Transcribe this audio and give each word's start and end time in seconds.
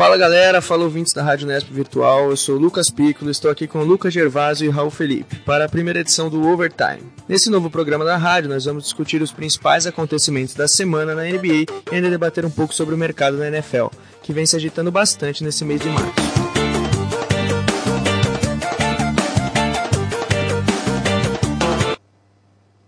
Fala 0.00 0.16
galera, 0.16 0.62
fala 0.62 0.84
ouvintes 0.84 1.12
da 1.12 1.22
Rádio 1.22 1.46
Nesp 1.46 1.70
Virtual, 1.70 2.30
eu 2.30 2.36
sou 2.38 2.56
Lucas 2.56 2.88
Piccolo, 2.88 3.30
estou 3.30 3.50
aqui 3.50 3.66
com 3.66 3.84
Lucas 3.84 4.14
Gervásio 4.14 4.64
e 4.66 4.70
Raul 4.70 4.90
Felipe 4.90 5.36
para 5.40 5.66
a 5.66 5.68
primeira 5.68 6.00
edição 6.00 6.30
do 6.30 6.42
Overtime. 6.48 7.02
Nesse 7.28 7.50
novo 7.50 7.68
programa 7.68 8.02
da 8.02 8.16
rádio, 8.16 8.48
nós 8.48 8.64
vamos 8.64 8.84
discutir 8.84 9.20
os 9.20 9.30
principais 9.30 9.86
acontecimentos 9.86 10.54
da 10.54 10.66
semana 10.66 11.14
na 11.14 11.24
NBA 11.24 11.66
e 11.92 11.94
ainda 11.94 12.08
debater 12.08 12.46
um 12.46 12.50
pouco 12.50 12.74
sobre 12.74 12.94
o 12.94 12.98
mercado 12.98 13.36
da 13.36 13.48
NFL, 13.48 13.88
que 14.22 14.32
vem 14.32 14.46
se 14.46 14.56
agitando 14.56 14.90
bastante 14.90 15.44
nesse 15.44 15.66
mês 15.66 15.82
de 15.82 15.90
março. 15.90 16.29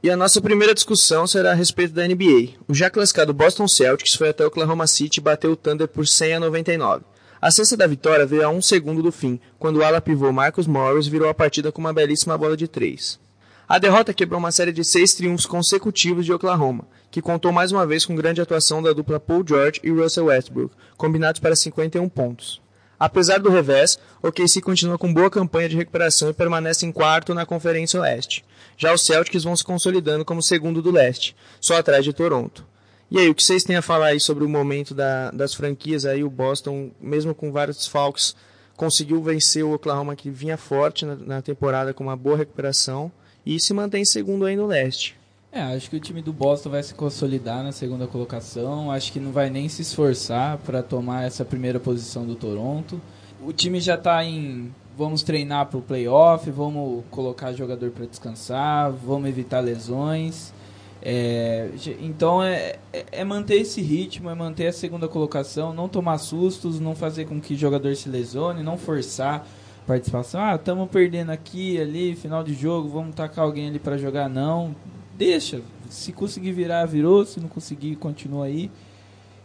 E 0.03 0.11
a 0.11 0.17
nossa 0.17 0.41
primeira 0.41 0.75
discussão 0.75 1.29
será 1.29 1.53
a 1.53 1.55
respeito 1.55 1.95
da 1.95 2.05
NBA. 2.05 2.55
O 2.67 2.75
já 2.75 2.91
classificado 2.91 3.33
Boston 3.33 3.69
Celtics 3.69 4.17
foi 4.17 4.31
até 4.31 4.45
Oklahoma 4.45 4.85
City 4.89 5.21
e 5.21 5.23
bateu 5.23 5.53
o 5.53 5.57
Thunder 5.57 5.87
por 5.87 6.09
100 6.09 6.35
a 6.35 6.41
99. 6.41 7.05
A 7.41 7.53
cesta 7.53 7.77
da 7.77 7.87
vitória 7.87 8.27
veio 8.27 8.45
a 8.45 8.49
um 8.49 8.61
segundo 8.61 9.01
do 9.01 9.13
fim, 9.13 9.39
quando 9.61 9.77
o 9.77 9.85
ala 9.85 10.01
pivô 10.01 10.33
Marcus 10.33 10.67
Morris 10.67 11.07
virou 11.07 11.29
a 11.29 11.35
partida 11.35 11.71
com 11.71 11.81
uma 11.81 11.93
belíssima 11.93 12.37
bola 12.37 12.57
de 12.57 12.67
três. 12.67 13.21
A 13.69 13.79
derrota 13.79 14.13
quebrou 14.13 14.41
uma 14.41 14.51
série 14.51 14.73
de 14.73 14.83
seis 14.83 15.15
triunfos 15.15 15.47
consecutivos 15.47 16.27
de 16.27 16.33
Oklahoma, 16.33 16.85
que 17.09 17.23
contou 17.23 17.53
mais 17.53 17.71
uma 17.71 17.87
vez 17.87 18.05
com 18.05 18.17
grande 18.17 18.41
atuação 18.41 18.83
da 18.83 18.93
dupla 18.93 19.21
Paul 19.21 19.45
George 19.47 19.81
e 19.85 19.91
Russell 19.91 20.25
Westbrook, 20.25 20.75
combinados 20.97 21.41
para 21.41 21.55
51 21.55 22.09
pontos. 22.09 22.62
Apesar 23.03 23.41
do 23.41 23.51
revés, 23.51 23.99
o 24.23 24.31
KC 24.31 24.61
continua 24.61 24.97
com 24.97 25.13
boa 25.13 25.29
campanha 25.29 25.69
de 25.69 25.77
recuperação 25.77 26.31
e 26.31 26.33
permanece 26.33 26.87
em 26.87 26.93
quarto 26.93 27.35
na 27.35 27.45
Conferência 27.45 28.01
Oeste. 28.01 28.45
Já 28.77 28.95
os 28.95 29.05
Celtics 29.05 29.43
vão 29.43 29.57
se 29.57 29.65
consolidando 29.65 30.25
como 30.25 30.41
segundo 30.41 30.81
do 30.81 30.93
leste, 30.93 31.35
só 31.61 31.79
atrás 31.79 32.05
de 32.05 32.13
Toronto. 32.13 32.65
E 33.11 33.19
aí, 33.19 33.29
o 33.29 33.35
que 33.35 33.43
vocês 33.43 33.65
têm 33.65 33.75
a 33.75 33.83
falar 33.83 34.07
aí 34.07 34.21
sobre 34.21 34.45
o 34.45 34.49
momento 34.49 34.95
da, 34.95 35.33
das 35.33 35.53
franquias 35.53 36.07
aí? 36.07 36.23
O 36.23 36.31
Boston, 36.31 36.93
mesmo 37.01 37.35
com 37.35 37.51
vários 37.51 37.77
desfalques, 37.77 38.37
conseguiu 38.77 39.21
vencer 39.21 39.65
o 39.65 39.75
Oklahoma 39.75 40.15
que 40.15 40.31
vinha 40.31 40.57
forte 40.57 41.05
na, 41.05 41.17
na 41.17 41.43
temporada 41.43 41.93
com 41.93 42.05
uma 42.05 42.17
boa 42.17 42.37
recuperação 42.37 43.11
e 43.45 43.59
se 43.59 43.75
mantém 43.75 44.05
segundo 44.05 44.45
aí 44.45 44.55
no 44.55 44.69
leste. 44.69 45.17
É, 45.55 45.61
acho 45.61 45.91
que 45.91 45.97
o 45.97 46.01
time 46.01 46.23
do 46.23 46.33
Boston 46.33 46.71
vai 46.71 46.83
se 46.83 46.95
consolidar 46.95 47.63
na 47.63 47.73
segunda 47.73 48.07
colocação. 48.07 48.91
Acho 48.91 49.13
que 49.13 49.21
não 49.21 49.33
vai 49.33 49.51
nem 49.51 49.69
se 49.69 49.83
esforçar 49.83 50.57
para 50.57 50.83
tomar 50.83 51.25
essa 51.25 51.45
primeira 51.45 51.79
posição 51.79 52.25
do 52.25 52.35
Toronto. 52.35 52.99
O 53.45 53.53
time 53.53 53.79
já 53.79 53.97
está 53.97 54.25
em 54.25 54.73
vamos 54.97 55.23
treinar 55.23 55.67
para 55.67 55.79
o 55.79 55.83
playoff, 55.83 56.51
vamos 56.51 57.05
colocar 57.11 57.53
jogador 57.53 57.91
para 57.91 58.07
descansar, 58.07 58.91
vamos 58.93 59.29
evitar 59.29 59.61
lesões. 59.61 60.55
É, 61.03 61.69
então 62.01 62.43
é, 62.43 62.77
é, 62.93 63.05
é, 63.13 63.25
manter 63.25 63.57
esse 63.57 63.83
ritmo, 63.83 64.31
é 64.31 64.35
manter 64.35 64.69
a 64.69 64.73
segunda 64.73 65.09
colocação, 65.09 65.75
não 65.75 65.89
tomar 65.89 66.17
sustos, 66.17 66.79
não 66.79 66.95
fazer 66.95 67.27
com 67.27 67.41
que 67.41 67.57
jogador 67.57 67.95
se 67.97 68.09
lesione, 68.09 68.63
não 68.63 68.79
forçar 68.79 69.47
participação. 69.87 70.41
Ah, 70.41 70.55
estamos 70.55 70.89
perdendo 70.89 71.31
aqui, 71.31 71.79
ali, 71.79 72.15
final 72.15 72.43
de 72.43 72.55
jogo, 72.55 72.89
vamos 72.89 73.15
tacar 73.15 73.45
alguém 73.45 73.69
ali 73.69 73.79
para 73.79 73.99
jogar. 73.99 74.29
Não, 74.29 74.75
deixa. 75.17 75.61
Se 75.89 76.13
conseguir 76.13 76.53
virar, 76.53 76.87
virou. 76.87 77.25
Se 77.25 77.41
não 77.41 77.49
conseguir, 77.49 77.97
continua 77.97 78.47
aí. 78.47 78.71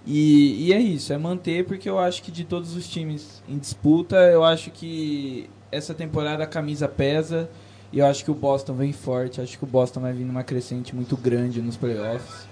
E, 0.06 0.68
e, 0.68 0.74
é 0.74 0.80
isso, 0.80 1.12
é 1.12 1.18
manter, 1.18 1.66
porque 1.66 1.90
eu 1.90 2.00
acho 2.00 2.24
que 2.24 2.32
de 2.32 2.46
todos 2.46 2.78
os 2.78 2.88
times 2.88 3.44
em 3.48 3.58
disputa, 3.58 4.16
eu 4.16 4.42
acho 4.42 4.72
que 4.72 5.50
essa 5.70 5.94
temporada 5.94 6.44
a 6.44 6.48
camisa 6.48 6.88
pesa. 6.88 7.50
E 7.92 8.00
eu 8.00 8.06
acho 8.06 8.24
que 8.24 8.32
o 8.32 8.34
Boston 8.34 8.74
vem 8.74 8.94
forte. 8.94 9.42
Acho 9.42 9.58
que 9.58 9.64
o 9.64 9.68
Boston 9.68 10.02
vai 10.02 10.14
vir 10.14 10.26
numa 10.26 10.44
crescente 10.44 10.96
muito 10.96 11.16
grande 11.16 11.62
nos 11.62 11.78
playoffs. 11.78 12.48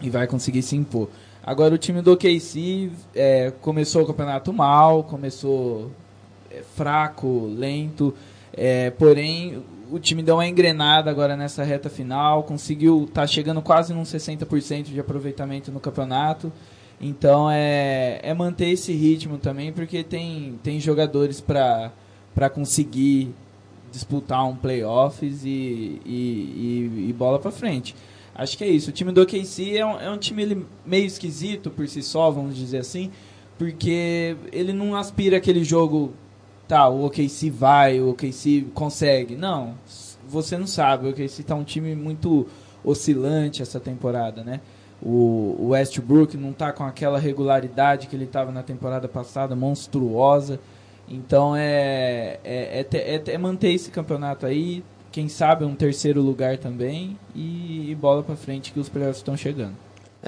E 0.00 0.10
vai 0.10 0.26
conseguir 0.26 0.62
se 0.62 0.76
impor. 0.76 1.08
Agora 1.42 1.74
o 1.74 1.78
time 1.78 2.02
do 2.02 2.12
OKC 2.12 2.90
é, 3.14 3.52
começou 3.60 4.02
o 4.02 4.06
campeonato 4.06 4.52
mal, 4.52 5.02
começou 5.04 5.90
é, 6.50 6.62
fraco, 6.76 7.46
lento. 7.46 8.14
É, 8.52 8.90
porém, 8.90 9.62
o 9.90 9.98
time 9.98 10.22
deu 10.22 10.36
uma 10.36 10.46
engrenada 10.46 11.10
agora 11.10 11.36
nessa 11.36 11.62
reta 11.62 11.88
final, 11.88 12.42
conseguiu 12.42 13.08
tá 13.12 13.26
chegando 13.26 13.62
quase 13.62 13.92
num 13.94 14.02
60% 14.02 14.84
de 14.84 15.00
aproveitamento 15.00 15.70
no 15.70 15.80
campeonato. 15.80 16.52
Então 17.00 17.48
é, 17.50 18.20
é 18.22 18.34
manter 18.34 18.70
esse 18.70 18.92
ritmo 18.92 19.38
também, 19.38 19.72
porque 19.72 20.02
tem, 20.02 20.58
tem 20.62 20.80
jogadores 20.80 21.40
para 21.40 21.92
conseguir 22.52 23.34
disputar 23.90 24.44
um 24.46 24.56
playoffs 24.56 25.44
e, 25.44 26.00
e, 26.04 26.90
e, 27.06 27.08
e 27.08 27.12
bola 27.12 27.38
para 27.38 27.50
frente. 27.50 27.94
Acho 28.34 28.56
que 28.56 28.64
é 28.64 28.68
isso. 28.68 28.90
O 28.90 28.92
time 28.92 29.10
do 29.12 29.22
OKC 29.22 29.76
é 29.76 29.84
um, 29.84 30.00
é 30.00 30.10
um 30.10 30.18
time 30.18 30.64
meio 30.86 31.06
esquisito 31.06 31.70
por 31.70 31.88
si 31.88 32.02
só, 32.02 32.30
vamos 32.30 32.56
dizer 32.56 32.78
assim, 32.78 33.10
porque 33.56 34.36
ele 34.52 34.72
não 34.72 34.94
aspira 34.94 35.36
aquele 35.36 35.64
jogo 35.64 36.12
tá, 36.68 36.88
o 36.88 37.06
OKC 37.06 37.50
vai, 37.50 38.00
o 38.00 38.10
OKC 38.10 38.66
consegue. 38.74 39.34
Não, 39.34 39.74
você 40.28 40.58
não 40.58 40.66
sabe, 40.66 41.06
o 41.06 41.10
OKC 41.10 41.42
tá 41.42 41.54
um 41.54 41.64
time 41.64 41.96
muito 41.96 42.46
oscilante 42.84 43.62
essa 43.62 43.80
temporada, 43.80 44.44
né? 44.44 44.60
O, 45.00 45.68
Westbrook 45.70 46.36
não 46.36 46.52
tá 46.52 46.72
com 46.72 46.84
aquela 46.84 47.18
regularidade 47.18 48.06
que 48.08 48.16
ele 48.16 48.24
estava 48.24 48.52
na 48.52 48.62
temporada 48.62 49.08
passada, 49.08 49.56
monstruosa. 49.56 50.60
Então 51.08 51.56
é, 51.56 52.38
é, 52.44 52.86
é, 52.92 53.14
é, 53.14 53.22
é 53.26 53.38
manter 53.38 53.70
esse 53.70 53.90
campeonato 53.90 54.44
aí, 54.44 54.84
quem 55.10 55.28
sabe 55.28 55.64
um 55.64 55.74
terceiro 55.74 56.20
lugar 56.20 56.58
também 56.58 57.18
e, 57.34 57.90
e 57.90 57.94
bola 57.94 58.22
para 58.22 58.36
frente 58.36 58.72
que 58.72 58.80
os 58.80 58.88
playoffs 58.88 59.18
estão 59.18 59.36
chegando. 59.36 59.74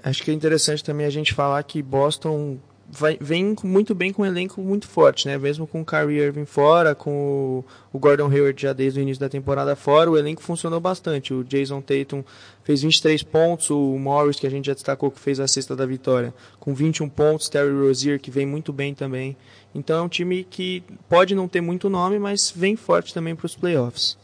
Acho 0.03 0.23
que 0.23 0.31
é 0.31 0.35
interessante 0.35 0.83
também 0.85 1.05
a 1.05 1.11
gente 1.11 1.35
falar 1.35 1.63
que 1.65 1.83
Boston 1.83 2.57
vai, 2.91 3.17
vem 3.21 3.55
muito 3.63 3.95
bem 3.95 4.13
com 4.13 4.23
um 4.23 4.27
elenco 4.27 4.61
muito 4.61 4.89
forte, 4.89 5.29
né? 5.29 5.39
Mesmo 5.39 5.67
com 5.67 5.81
o 5.81 5.85
Kyrie 5.85 6.19
Irving 6.19 6.45
fora, 6.45 6.95
com 6.95 7.65
o, 7.93 7.99
Gordon 7.99 8.29
Hayward 8.29 8.61
já 8.61 8.73
desde 8.73 8.99
o 8.99 9.03
início 9.03 9.21
da 9.21 9.29
temporada 9.29 9.77
fora, 9.77 10.11
o 10.11 10.19
elenco 10.19 10.43
funcionou 10.43 10.81
bastante. 10.81 11.33
O 11.33 11.45
Jason 11.45 11.81
Tatum 11.81 12.25
fez 12.65 12.83
23 12.83 13.23
pontos, 13.23 13.71
o 13.71 13.97
Morris, 13.99 14.41
que 14.41 14.47
a 14.47 14.51
gente 14.51 14.67
já 14.67 14.75
destacou 14.75 15.11
que 15.11 15.21
fez 15.21 15.39
a 15.39 15.47
sexta 15.47 15.77
da 15.77 15.87
vitória, 15.87 16.35
com 16.59 16.75
21 16.75 17.09
pontos, 17.09 17.49
Terry 17.49 17.73
Rozier, 17.73 18.19
que 18.19 18.31
vem 18.31 18.47
muito 18.47 18.73
bem 18.73 18.95
também. 18.95 19.37
Então 19.75 19.99
é 19.99 20.03
um 20.03 20.09
time 20.09 20.43
que 20.43 20.83
pode 21.09 21.35
não 21.35 21.47
ter 21.47 21.61
muito 21.61 21.89
nome, 21.89 22.19
mas 22.19 22.53
vem 22.55 22.75
forte 22.75 23.15
também 23.15 23.37
para 23.37 23.47
os 23.47 23.55
playoffs. 23.55 24.19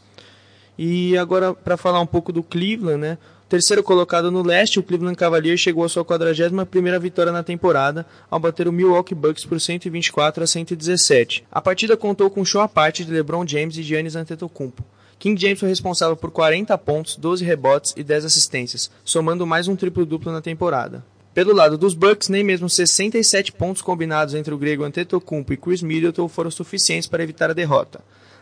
E 0.79 1.17
agora, 1.17 1.55
para 1.55 1.77
falar 1.77 2.01
um 2.01 2.07
pouco 2.07 2.33
do 2.33 2.43
Cleveland, 2.43 3.01
né? 3.01 3.19
Terceiro 3.49 3.81
colocado 3.81 4.29
no 4.29 4.43
leste, 4.43 4.81
o 4.81 4.83
Cleveland 4.83 5.17
Cavaliers 5.17 5.61
chegou 5.61 5.85
à 5.85 5.89
sua 5.89 6.05
41ª 6.05 6.99
vitória 6.99 7.31
na 7.31 7.45
temporada, 7.45 8.05
ao 8.29 8.41
bater 8.41 8.67
o 8.67 8.73
Milwaukee 8.73 9.15
Bucks 9.15 9.45
por 9.45 9.61
124 9.61 10.43
a 10.43 10.47
117. 10.49 11.45
A 11.49 11.61
partida 11.61 11.97
contou 11.97 12.29
com 12.29 12.45
show 12.45 12.61
à 12.61 12.67
parte 12.67 13.05
de 13.05 13.13
LeBron 13.13 13.47
James 13.47 13.79
e 13.79 13.85
Giannis 13.85 14.17
Antetokounmpo. 14.17 14.85
King 15.17 15.41
James 15.41 15.61
foi 15.61 15.69
responsável 15.69 16.17
por 16.17 16.33
40 16.33 16.77
pontos, 16.79 17.15
12 17.15 17.45
rebotes 17.45 17.95
e 17.97 18.03
10 18.03 18.25
assistências, 18.25 18.91
somando 19.05 19.47
mais 19.47 19.69
um 19.69 19.77
triplo-duplo 19.77 20.33
na 20.33 20.43
temporada. 20.43 21.05
Pelo 21.33 21.55
lado 21.55 21.79
dos 21.79 21.95
Bucks, 21.95 22.29
nem 22.29 22.43
mesmo 22.43 22.69
67 22.69 23.53
pontos 23.53 23.81
combinados 23.81 24.35
entre 24.35 24.53
o 24.53 24.59
grego 24.59 24.83
Antetokounmpo 24.83 25.53
e 25.53 25.57
Chris 25.57 25.83
Middleton 25.83 26.29
foram 26.29 26.51
suficientes 26.51 27.09
para 27.09 27.23
evitar 27.23 27.51
a 27.51 27.55
derrota. 27.55 28.01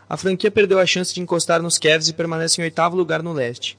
A 0.08 0.16
franquia 0.16 0.50
perdeu 0.50 0.78
a 0.78 0.86
chance 0.86 1.12
de 1.12 1.20
encostar 1.20 1.60
nos 1.60 1.76
Cavs 1.76 2.08
e 2.08 2.14
permanece 2.14 2.60
em 2.60 2.64
oitavo 2.64 2.96
lugar 2.96 3.22
no 3.22 3.32
leste. 3.32 3.78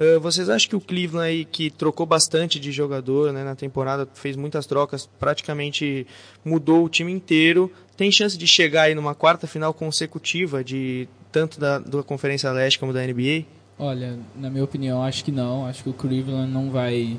Uh, 0.00 0.18
vocês 0.18 0.48
acham 0.48 0.70
que 0.70 0.76
o 0.76 0.80
Cleveland 0.80 1.28
aí, 1.28 1.44
que 1.44 1.70
trocou 1.70 2.06
bastante 2.06 2.58
de 2.58 2.72
jogador 2.72 3.34
né, 3.34 3.44
na 3.44 3.54
temporada, 3.54 4.08
fez 4.14 4.34
muitas 4.34 4.64
trocas, 4.64 5.06
praticamente 5.18 6.06
mudou 6.42 6.86
o 6.86 6.88
time 6.88 7.12
inteiro, 7.12 7.70
tem 7.98 8.10
chance 8.10 8.38
de 8.38 8.46
chegar 8.46 8.84
aí 8.84 8.94
numa 8.94 9.14
quarta 9.14 9.46
final 9.46 9.74
consecutiva 9.74 10.64
de 10.64 11.06
tanto 11.30 11.60
da, 11.60 11.78
da 11.78 12.02
Conferência 12.02 12.50
Leste 12.50 12.78
como 12.78 12.94
da 12.94 13.06
NBA? 13.06 13.44
Olha, 13.78 14.18
na 14.34 14.48
minha 14.48 14.64
opinião, 14.64 15.02
acho 15.02 15.22
que 15.22 15.30
não. 15.30 15.66
Acho 15.66 15.82
que 15.82 15.90
o 15.90 15.92
Cleveland 15.92 16.50
não 16.50 16.70
vai, 16.70 17.18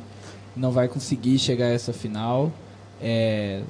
não 0.58 0.72
vai 0.72 0.88
conseguir 0.88 1.38
chegar 1.38 1.68
a 1.68 1.74
essa 1.74 1.94
final. 1.94 2.52
É, 3.00 3.62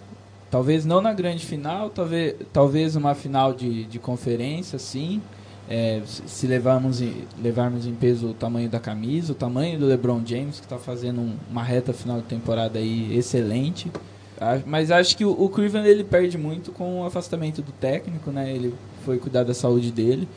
talvez 0.50 0.86
não 0.86 1.02
na 1.02 1.14
grande 1.14 1.46
final, 1.46 1.90
talvez, 1.90 2.36
talvez 2.54 2.96
uma 2.96 3.14
final 3.14 3.54
de, 3.54 3.84
de 3.84 4.00
conferência, 4.00 4.80
sim 4.80 5.22
é, 5.70 6.02
se 6.06 6.48
levarmos 6.48 7.02
em, 7.02 7.24
levarmos 7.42 7.86
em 7.86 7.94
peso 7.94 8.30
o 8.30 8.34
tamanho 8.34 8.70
da 8.70 8.80
camisa, 8.80 9.32
o 9.32 9.36
tamanho 9.36 9.80
do 9.80 9.86
LeBron 9.86 10.22
James, 10.26 10.60
que 10.60 10.66
está 10.66 10.78
fazendo 10.78 11.22
um, 11.22 11.36
uma 11.50 11.64
reta 11.64 11.94
final 11.94 12.18
de 12.20 12.28
temporada 12.28 12.80
aí 12.80 13.16
excelente. 13.18 13.92
Mas 14.66 14.90
acho 14.90 15.16
que 15.16 15.24
o, 15.24 15.32
o 15.32 15.50
Cleveland 15.50 15.88
ele 15.88 16.04
perde 16.04 16.38
muito 16.38 16.72
com 16.72 17.02
o 17.02 17.06
afastamento 17.06 17.62
do 17.62 17.72
técnico, 17.72 18.32
né? 18.32 18.52
Ele 18.52 18.74
foi 19.06 19.20
cuidar 19.20 19.44
da 19.44 19.54
saúde 19.54 19.92
dele. 19.92 20.28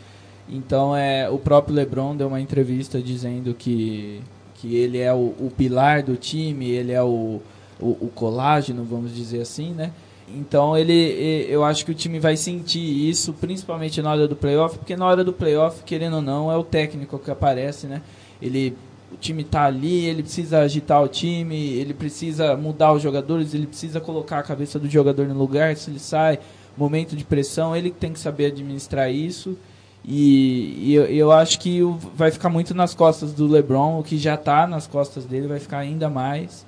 Então 0.49 0.94
é 0.94 1.29
o 1.31 1.38
próprio 1.38 1.75
LeBron 1.75 2.15
deu 2.15 2.29
uma 2.29 2.41
entrevista 2.41 3.00
dizendo 3.00 3.55
que, 3.55 4.20
que 4.56 4.77
ele 4.77 4.99
é 4.99 5.12
o, 5.12 5.35
o 5.38 5.50
pilar 5.56 6.03
do 6.03 6.17
time, 6.17 6.69
ele 6.69 6.93
é 6.93 7.03
o, 7.03 7.41
o, 7.81 7.88
o 7.88 8.11
colágeno, 8.15 8.85
vamos 8.85 9.15
dizer 9.15 9.41
assim, 9.41 9.73
né? 9.73 9.91
Então 10.29 10.76
ele, 10.76 11.47
eu 11.49 11.65
acho 11.65 11.85
que 11.85 11.91
o 11.91 11.94
time 11.94 12.19
vai 12.19 12.37
sentir 12.37 12.81
isso, 12.81 13.32
principalmente 13.35 14.00
na 14.00 14.11
hora 14.11 14.26
do 14.26 14.35
playoff, 14.35 14.79
porque 14.79 14.97
na 14.97 15.06
hora 15.06 15.23
do 15.23 15.32
playoff, 15.32 15.82
querendo 15.85 16.17
ou 16.17 16.23
não, 16.23 16.50
é 16.50 16.56
o 16.56 16.65
técnico 16.65 17.19
que 17.19 17.31
aparece, 17.31 17.87
né? 17.87 18.00
Ele 18.41 18.76
o 19.12 19.17
time 19.17 19.44
tá 19.44 19.65
ali, 19.65 20.06
ele 20.06 20.23
precisa 20.23 20.59
agitar 20.59 21.00
o 21.00 21.06
time, 21.06 21.56
ele 21.56 21.94
precisa 21.94 22.56
mudar 22.56 22.93
os 22.93 23.00
jogadores, 23.00 23.55
ele 23.55 23.67
precisa 23.67 24.00
colocar 24.00 24.41
a 24.41 24.43
cabeça 24.43 24.76
do 24.76 24.91
jogador 24.91 25.29
no 25.29 25.38
lugar, 25.38 25.76
se 25.76 25.88
ele 25.88 26.00
sai, 26.00 26.41
momento 26.77 27.15
de 27.15 27.25
pressão, 27.25 27.77
ele 27.77 27.93
tem 27.93 28.12
que 28.12 28.19
saber 28.19 28.47
administrar 28.47 29.11
isso. 29.12 29.56
E, 30.05 30.75
e 30.81 30.94
eu, 30.94 31.05
eu, 31.05 31.32
acho 31.32 31.59
que 31.61 31.81
vai 32.15 32.31
ficar 32.31 32.50
muito 32.50 32.75
nas 32.75 32.93
costas 32.93 33.32
do 33.32 33.47
LeBron, 33.47 34.00
o 34.00 34.03
que 34.03 34.19
já 34.19 34.35
está 34.35 34.67
nas 34.67 34.87
costas 34.87 35.25
dele 35.25 35.47
vai 35.47 35.61
ficar 35.61 35.79
ainda 35.79 36.11
mais. 36.11 36.67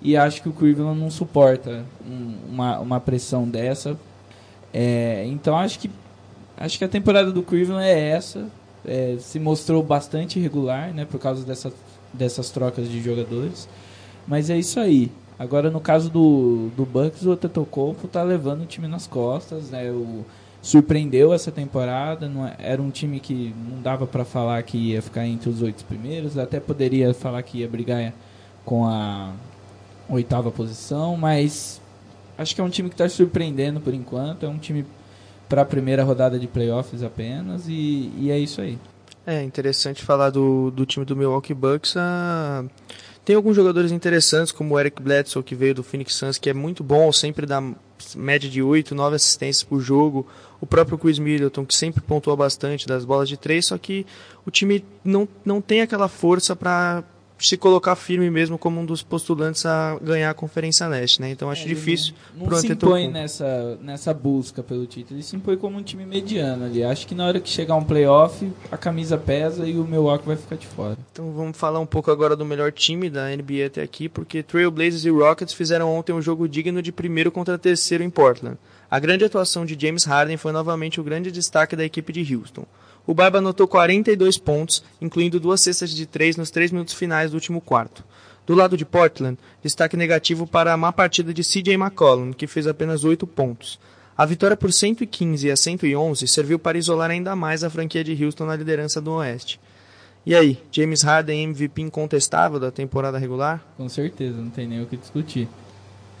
E 0.00 0.16
acho 0.16 0.42
que 0.42 0.48
o 0.48 0.52
Cleveland 0.52 0.98
não 0.98 1.10
suporta 1.10 1.84
um, 2.08 2.34
uma, 2.52 2.78
uma 2.78 3.00
pressão 3.00 3.48
dessa. 3.48 3.98
É, 4.72 5.24
então 5.26 5.56
acho 5.56 5.78
que 5.78 5.90
acho 6.56 6.78
que 6.78 6.84
a 6.84 6.88
temporada 6.88 7.32
do 7.32 7.42
Cleveland 7.42 7.84
é 7.84 8.10
essa. 8.10 8.46
É, 8.86 9.16
se 9.18 9.38
mostrou 9.40 9.82
bastante 9.82 10.38
irregular, 10.38 10.94
né, 10.94 11.04
por 11.04 11.20
causa 11.20 11.44
dessa, 11.44 11.72
dessas 12.12 12.50
trocas 12.50 12.88
de 12.88 13.02
jogadores. 13.02 13.68
Mas 14.26 14.50
é 14.50 14.56
isso 14.56 14.78
aí. 14.78 15.10
Agora 15.38 15.70
no 15.70 15.80
caso 15.80 16.08
do, 16.08 16.70
do 16.76 16.86
Bucks, 16.86 17.24
o 17.24 17.36
Tetocompo 17.36 18.06
tá 18.08 18.22
levando 18.22 18.62
o 18.62 18.66
time 18.66 18.88
nas 18.88 19.06
costas, 19.06 19.70
né? 19.70 19.90
O, 19.90 20.24
surpreendeu 20.62 21.32
essa 21.32 21.50
temporada. 21.50 22.28
Não, 22.28 22.46
é, 22.46 22.56
era 22.58 22.80
um 22.80 22.90
time 22.90 23.20
que 23.20 23.54
não 23.68 23.80
dava 23.80 24.06
para 24.06 24.24
falar 24.24 24.62
que 24.62 24.76
ia 24.76 25.02
ficar 25.02 25.26
entre 25.26 25.48
os 25.48 25.62
oito 25.62 25.84
primeiros, 25.84 26.38
até 26.38 26.60
poderia 26.60 27.12
falar 27.14 27.42
que 27.42 27.58
ia 27.58 27.68
brigar 27.68 28.12
com 28.64 28.86
a 28.86 29.32
oitava 30.08 30.50
posição, 30.50 31.16
mas 31.16 31.80
acho 32.36 32.54
que 32.54 32.60
é 32.60 32.64
um 32.64 32.70
time 32.70 32.88
que 32.88 32.94
está 32.94 33.08
surpreendendo 33.08 33.80
por 33.80 33.92
enquanto. 33.92 34.46
É 34.46 34.48
um 34.48 34.58
time 34.58 34.84
para 35.48 35.62
a 35.62 35.64
primeira 35.64 36.04
rodada 36.04 36.38
de 36.38 36.46
playoffs 36.46 37.02
apenas 37.02 37.66
e, 37.68 38.12
e, 38.16 38.30
é 38.30 38.38
isso 38.38 38.60
aí. 38.60 38.78
É 39.26 39.42
interessante 39.42 40.02
falar 40.02 40.30
do, 40.30 40.70
do 40.70 40.86
time 40.86 41.04
do 41.04 41.16
Milwaukee 41.16 41.54
Bucks. 41.54 41.94
Ah, 41.96 42.64
tem 43.24 43.36
alguns 43.36 43.56
jogadores 43.56 43.92
interessantes, 43.92 44.52
como 44.52 44.74
o 44.74 44.80
Eric 44.80 45.02
Bledsoe, 45.02 45.42
que 45.42 45.54
veio 45.54 45.74
do 45.74 45.82
Phoenix 45.82 46.14
Suns, 46.14 46.38
que 46.38 46.48
é 46.48 46.54
muito 46.54 46.82
bom, 46.82 47.12
sempre 47.12 47.44
dá 47.44 47.62
média 48.16 48.48
de 48.48 48.62
8, 48.62 48.94
9 48.94 49.16
assistências 49.16 49.62
por 49.62 49.80
jogo. 49.80 50.26
O 50.60 50.66
próprio 50.66 50.96
Chris 50.96 51.18
Middleton, 51.18 51.66
que 51.66 51.76
sempre 51.76 52.00
pontuou 52.00 52.36
bastante 52.36 52.86
das 52.86 53.04
bolas 53.04 53.28
de 53.28 53.36
três, 53.36 53.66
só 53.66 53.76
que 53.76 54.06
o 54.46 54.50
time 54.50 54.82
não, 55.04 55.28
não 55.44 55.60
tem 55.60 55.82
aquela 55.82 56.08
força 56.08 56.56
para 56.56 57.04
se 57.38 57.56
colocar 57.56 57.94
firme 57.94 58.30
mesmo 58.30 58.58
como 58.58 58.80
um 58.80 58.84
dos 58.84 59.02
postulantes 59.02 59.64
a 59.64 59.98
ganhar 60.02 60.30
a 60.30 60.34
Conferência 60.34 60.86
Leste, 60.88 61.20
né? 61.20 61.30
Então 61.30 61.50
acho 61.50 61.64
é, 61.64 61.68
difícil 61.68 62.14
não, 62.34 62.46
não 62.46 62.56
se 62.56 62.72
impõe 62.72 63.08
nessa, 63.08 63.78
nessa 63.80 64.12
busca 64.12 64.62
pelo 64.62 64.86
título, 64.86 65.16
ele 65.16 65.22
se 65.22 65.36
impõe 65.36 65.56
como 65.56 65.78
um 65.78 65.82
time 65.82 66.04
mediano 66.04 66.64
ali. 66.64 66.82
Acho 66.82 67.06
que 67.06 67.14
na 67.14 67.26
hora 67.26 67.40
que 67.40 67.48
chegar 67.48 67.76
um 67.76 67.84
playoff, 67.84 68.50
a 68.70 68.76
camisa 68.76 69.16
pesa 69.16 69.66
e 69.66 69.78
o 69.78 69.84
Milwaukee 69.84 70.26
vai 70.26 70.36
ficar 70.36 70.56
de 70.56 70.66
fora. 70.66 70.96
Então 71.12 71.32
vamos 71.32 71.56
falar 71.56 71.80
um 71.80 71.86
pouco 71.86 72.10
agora 72.10 72.34
do 72.34 72.44
melhor 72.44 72.72
time 72.72 73.08
da 73.08 73.28
NBA 73.28 73.66
até 73.66 73.82
aqui, 73.82 74.08
porque 74.08 74.42
Trailblazers 74.42 75.04
e 75.04 75.10
Rockets 75.10 75.54
fizeram 75.54 75.94
ontem 75.94 76.12
um 76.12 76.22
jogo 76.22 76.48
digno 76.48 76.82
de 76.82 76.90
primeiro 76.90 77.30
contra 77.30 77.58
terceiro 77.58 78.02
em 78.02 78.10
Portland. 78.10 78.56
A 78.90 78.98
grande 78.98 79.24
atuação 79.24 79.66
de 79.66 79.76
James 79.78 80.04
Harden 80.04 80.36
foi 80.38 80.50
novamente 80.50 81.00
o 81.00 81.04
grande 81.04 81.30
destaque 81.30 81.76
da 81.76 81.84
equipe 81.84 82.12
de 82.12 82.34
Houston. 82.34 82.64
O 83.08 83.14
Barba 83.14 83.38
anotou 83.38 83.66
42 83.66 84.36
pontos, 84.36 84.84
incluindo 85.00 85.40
duas 85.40 85.62
cestas 85.62 85.88
de 85.88 86.04
três 86.04 86.36
nos 86.36 86.50
três 86.50 86.70
minutos 86.70 86.92
finais 86.92 87.30
do 87.30 87.36
último 87.36 87.58
quarto. 87.58 88.04
Do 88.46 88.54
lado 88.54 88.76
de 88.76 88.84
Portland, 88.84 89.38
destaque 89.62 89.96
negativo 89.96 90.46
para 90.46 90.74
a 90.74 90.76
má 90.76 90.92
partida 90.92 91.32
de 91.32 91.42
CJ 91.42 91.72
McCollum, 91.72 92.34
que 92.34 92.46
fez 92.46 92.66
apenas 92.66 93.04
8 93.04 93.26
pontos. 93.26 93.80
A 94.14 94.26
vitória 94.26 94.58
por 94.58 94.70
115 94.70 95.50
a 95.50 95.56
111 95.56 96.28
serviu 96.28 96.58
para 96.58 96.76
isolar 96.76 97.10
ainda 97.10 97.34
mais 97.34 97.64
a 97.64 97.70
franquia 97.70 98.04
de 98.04 98.22
Houston 98.22 98.44
na 98.44 98.54
liderança 98.54 99.00
do 99.00 99.12
Oeste. 99.12 99.58
E 100.26 100.34
aí, 100.34 100.62
James 100.70 101.00
Harden 101.00 101.44
MVP 101.44 101.80
incontestável 101.80 102.60
da 102.60 102.70
temporada 102.70 103.16
regular? 103.16 103.64
Com 103.78 103.88
certeza, 103.88 104.36
não 104.36 104.50
tem 104.50 104.68
nem 104.68 104.82
o 104.82 104.86
que 104.86 104.98
discutir. 104.98 105.48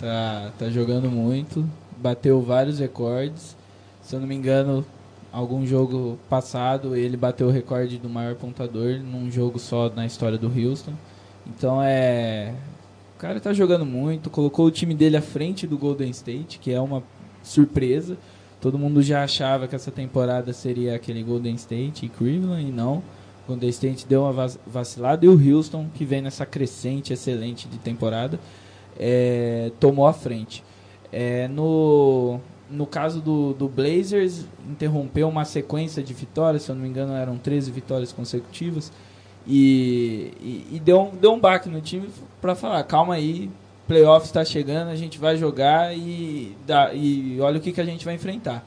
Tá, 0.00 0.52
tá 0.58 0.70
jogando 0.70 1.10
muito, 1.10 1.68
bateu 1.98 2.40
vários 2.40 2.78
recordes. 2.78 3.54
Se 4.02 4.16
eu 4.16 4.20
não 4.20 4.26
me 4.26 4.34
engano, 4.34 4.86
algum 5.32 5.66
jogo 5.66 6.18
passado 6.28 6.96
ele 6.96 7.16
bateu 7.16 7.48
o 7.48 7.50
recorde 7.50 7.98
do 7.98 8.08
maior 8.08 8.34
pontuador 8.34 9.00
num 9.00 9.30
jogo 9.30 9.58
só 9.58 9.90
na 9.90 10.06
história 10.06 10.38
do 10.38 10.48
Houston. 10.48 10.94
Então 11.46 11.82
é. 11.82 12.54
O 13.16 13.20
cara 13.20 13.40
tá 13.40 13.52
jogando 13.52 13.84
muito, 13.84 14.30
colocou 14.30 14.66
o 14.66 14.70
time 14.70 14.94
dele 14.94 15.16
à 15.16 15.22
frente 15.22 15.66
do 15.66 15.76
Golden 15.76 16.10
State, 16.10 16.60
que 16.60 16.72
é 16.72 16.80
uma 16.80 17.02
surpresa. 17.42 18.16
Todo 18.60 18.78
mundo 18.78 19.02
já 19.02 19.24
achava 19.24 19.66
que 19.66 19.74
essa 19.74 19.90
temporada 19.90 20.52
seria 20.52 20.94
aquele 20.94 21.22
Golden 21.22 21.54
State 21.54 22.06
e 22.06 22.08
Cleveland, 22.08 22.68
e 22.68 22.72
não. 22.72 22.98
O 23.44 23.48
Golden 23.48 23.70
State 23.70 24.06
deu 24.06 24.22
uma 24.22 24.48
vacilada 24.66 25.24
e 25.24 25.28
o 25.28 25.32
Houston, 25.32 25.88
que 25.94 26.04
vem 26.04 26.22
nessa 26.22 26.46
crescente 26.46 27.12
excelente 27.12 27.66
de 27.66 27.78
temporada, 27.78 28.38
é, 28.98 29.72
tomou 29.80 30.06
a 30.06 30.12
frente. 30.12 30.62
É, 31.10 31.48
no, 31.48 31.64
no 32.70 32.86
caso 32.86 33.20
do, 33.20 33.52
do 33.54 33.68
Blazers, 33.68 34.44
interrompeu 34.68 35.28
uma 35.28 35.44
sequência 35.44 36.02
de 36.02 36.12
vitórias, 36.12 36.62
se 36.62 36.70
eu 36.70 36.74
não 36.74 36.82
me 36.82 36.88
engano 36.88 37.14
eram 37.14 37.36
13 37.38 37.70
vitórias 37.70 38.12
consecutivas, 38.12 38.92
e, 39.46 40.32
e, 40.40 40.76
e 40.76 40.80
deu, 40.80 41.12
deu 41.20 41.32
um 41.32 41.40
baque 41.40 41.68
no 41.68 41.80
time 41.80 42.08
para 42.40 42.54
falar, 42.54 42.82
calma 42.84 43.14
aí, 43.14 43.50
playoff 43.86 44.26
está 44.26 44.44
chegando, 44.44 44.88
a 44.88 44.96
gente 44.96 45.18
vai 45.18 45.36
jogar 45.36 45.96
e, 45.96 46.54
dá, 46.66 46.92
e 46.92 47.40
olha 47.40 47.58
o 47.58 47.60
que, 47.60 47.72
que 47.72 47.80
a 47.80 47.84
gente 47.84 48.04
vai 48.04 48.14
enfrentar. 48.14 48.64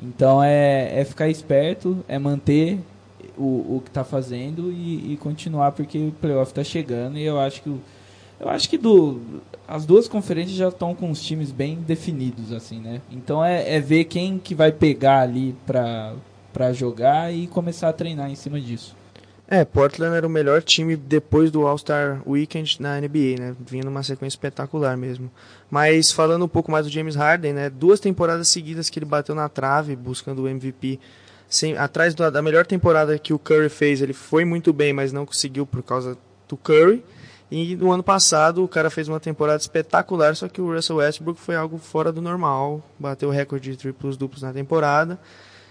Então 0.00 0.42
é, 0.42 1.00
é 1.00 1.04
ficar 1.04 1.28
esperto, 1.28 2.04
é 2.06 2.18
manter 2.18 2.78
o, 3.36 3.76
o 3.76 3.82
que 3.82 3.90
está 3.90 4.04
fazendo 4.04 4.70
e, 4.70 5.12
e, 5.12 5.16
continuar, 5.16 5.72
porque 5.72 5.98
o 5.98 6.12
playoff 6.12 6.52
está 6.52 6.62
chegando 6.62 7.18
e 7.18 7.24
eu 7.24 7.40
acho 7.40 7.62
que 7.62 7.74
eu 8.40 8.48
acho 8.48 8.68
que 8.68 8.78
do, 8.78 9.20
as 9.66 9.84
duas 9.84 10.06
conferências 10.08 10.56
já 10.56 10.68
estão 10.68 10.94
com 10.94 11.10
os 11.10 11.22
times 11.22 11.50
bem 11.50 11.76
definidos, 11.76 12.52
assim, 12.52 12.80
né? 12.80 13.00
Então 13.10 13.44
é, 13.44 13.76
é 13.76 13.80
ver 13.80 14.04
quem 14.04 14.38
que 14.38 14.54
vai 14.54 14.72
pegar 14.72 15.20
ali 15.20 15.54
para 15.66 16.72
jogar 16.72 17.34
e 17.34 17.46
começar 17.46 17.88
a 17.88 17.92
treinar 17.92 18.30
em 18.30 18.34
cima 18.34 18.60
disso. 18.60 18.96
É, 19.50 19.64
Portland 19.64 20.14
era 20.14 20.26
o 20.26 20.30
melhor 20.30 20.62
time 20.62 20.94
depois 20.94 21.50
do 21.50 21.66
All-Star 21.66 22.20
Weekend 22.26 22.82
na 22.82 23.00
NBA, 23.00 23.40
né? 23.40 23.56
Vinha 23.66 23.82
numa 23.82 24.02
sequência 24.02 24.36
espetacular 24.36 24.94
mesmo. 24.94 25.30
Mas 25.70 26.12
falando 26.12 26.44
um 26.44 26.48
pouco 26.48 26.70
mais 26.70 26.84
do 26.84 26.92
James 26.92 27.16
Harden, 27.16 27.54
né? 27.54 27.70
Duas 27.70 27.98
temporadas 27.98 28.48
seguidas 28.48 28.90
que 28.90 28.98
ele 28.98 29.06
bateu 29.06 29.34
na 29.34 29.48
trave 29.48 29.96
buscando 29.96 30.42
o 30.42 30.48
MVP. 30.48 31.00
Sem, 31.48 31.78
atrás 31.78 32.14
da, 32.14 32.28
da 32.28 32.42
melhor 32.42 32.66
temporada 32.66 33.18
que 33.18 33.32
o 33.32 33.38
Curry 33.38 33.70
fez, 33.70 34.02
ele 34.02 34.12
foi 34.12 34.44
muito 34.44 34.70
bem, 34.70 34.92
mas 34.92 35.14
não 35.14 35.24
conseguiu 35.24 35.64
por 35.64 35.82
causa 35.82 36.18
do 36.46 36.54
Curry. 36.54 37.02
E 37.50 37.74
no 37.76 37.90
ano 37.90 38.02
passado 38.02 38.62
o 38.62 38.68
cara 38.68 38.90
fez 38.90 39.08
uma 39.08 39.18
temporada 39.18 39.60
espetacular, 39.60 40.36
só 40.36 40.48
que 40.48 40.60
o 40.60 40.74
Russell 40.74 40.96
Westbrook 40.96 41.40
foi 41.40 41.56
algo 41.56 41.78
fora 41.78 42.12
do 42.12 42.20
normal, 42.20 42.82
bateu 42.98 43.30
o 43.30 43.32
recorde 43.32 43.70
de 43.70 43.76
triplos 43.76 44.16
duplos 44.16 44.42
na 44.42 44.52
temporada. 44.52 45.18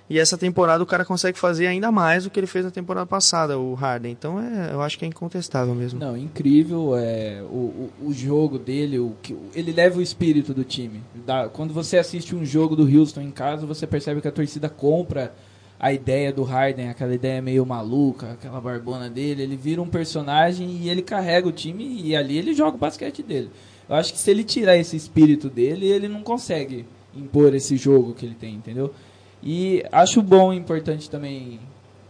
E 0.09 0.17
essa 0.17 0.37
temporada 0.37 0.81
o 0.81 0.87
cara 0.87 1.03
consegue 1.03 1.37
fazer 1.37 1.67
ainda 1.67 1.91
mais 1.91 2.23
do 2.23 2.29
que 2.29 2.39
ele 2.39 2.47
fez 2.47 2.63
na 2.63 2.71
temporada 2.71 3.05
passada, 3.05 3.59
o 3.59 3.73
Harden. 3.73 4.11
Então 4.11 4.39
é, 4.39 4.73
eu 4.73 4.81
acho 4.81 4.97
que 4.97 5.03
é 5.03 5.07
incontestável 5.07 5.75
mesmo. 5.75 5.99
Não, 5.99 6.15
incrível 6.15 6.95
é 6.95 7.41
o, 7.43 7.89
o, 8.01 8.07
o 8.07 8.13
jogo 8.13 8.57
dele, 8.57 8.99
o, 8.99 9.13
ele 9.53 9.73
leva 9.73 9.99
o 9.99 10.01
espírito 10.01 10.53
do 10.53 10.63
time. 10.63 11.03
Da, 11.25 11.49
quando 11.49 11.73
você 11.73 11.97
assiste 11.97 12.33
um 12.33 12.45
jogo 12.45 12.75
do 12.75 12.83
Houston 12.83 13.21
em 13.21 13.31
casa, 13.31 13.65
você 13.65 13.85
percebe 13.85 14.21
que 14.21 14.27
a 14.27 14.31
torcida 14.31 14.69
compra 14.69 15.33
a 15.79 15.93
ideia 15.93 16.33
do 16.33 16.43
Harden, 16.43 16.89
aquela 16.89 17.13
ideia 17.13 17.41
meio 17.41 17.65
maluca, 17.65 18.31
aquela 18.31 18.59
barbona 18.59 19.09
dele, 19.09 19.43
ele 19.43 19.55
vira 19.55 19.81
um 19.81 19.87
personagem 19.87 20.67
e 20.81 20.89
ele 20.89 21.01
carrega 21.01 21.47
o 21.47 21.51
time 21.51 22.01
e 22.03 22.15
ali 22.15 22.37
ele 22.37 22.53
joga 22.53 22.75
o 22.75 22.79
basquete 22.79 23.21
dele. 23.21 23.51
Eu 23.87 23.95
acho 23.95 24.11
que 24.11 24.19
se 24.19 24.31
ele 24.31 24.43
tirar 24.43 24.75
esse 24.75 24.95
espírito 24.95 25.49
dele, 25.49 25.87
ele 25.87 26.07
não 26.07 26.23
consegue 26.23 26.85
impor 27.15 27.53
esse 27.53 27.77
jogo 27.77 28.13
que 28.13 28.25
ele 28.25 28.35
tem, 28.35 28.55
entendeu? 28.55 28.93
E 29.41 29.83
acho 29.91 30.21
bom 30.21 30.51
e 30.51 30.57
importante 30.57 31.09
também 31.09 31.59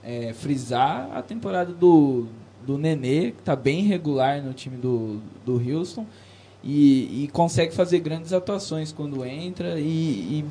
é, 0.04 0.34
frisar 0.34 1.10
a 1.14 1.22
temporada 1.22 1.74
do, 1.74 2.28
do 2.66 2.78
Nenê, 2.78 3.32
que 3.32 3.40
está 3.40 3.56
bem 3.56 3.84
regular 3.84 4.42
no 4.42 4.54
time 4.54 4.78
do, 4.78 5.20
do 5.46 5.56
Houston. 5.56 6.06
E, 6.64 7.24
e, 7.24 7.28
consegue 7.28 7.74
fazer 7.74 8.00
grandes 8.00 8.34
atuações 8.34 8.92
quando 8.92 9.24
entra 9.24 9.80
e, 9.80 9.86
e 9.86 10.46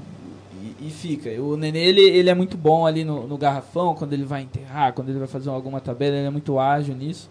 e, 0.81 0.91
fica. 0.91 1.31
O 1.41 1.57
Nenê, 1.57 1.85
ele, 1.85 2.01
ele 2.01 2.31
é 2.31 2.35
muito 2.35 2.57
bom 2.57 2.87
ali 2.87 3.05
no, 3.05 3.27
no, 3.27 3.39
garrafão, 3.39 3.95
quando 3.95 4.13
ele 4.13 4.25
vai 4.25 4.43
enterrar, 4.43 4.93
quando 4.93 5.09
ele 5.09 5.19
vai 5.19 5.29
fazer 5.29 5.49
alguma 5.51 5.81
tabela, 5.81 6.17
ele 6.17 6.27
é 6.27 6.31
muito 6.31 6.59
ágil 6.59 6.95
nisso. 6.95 7.31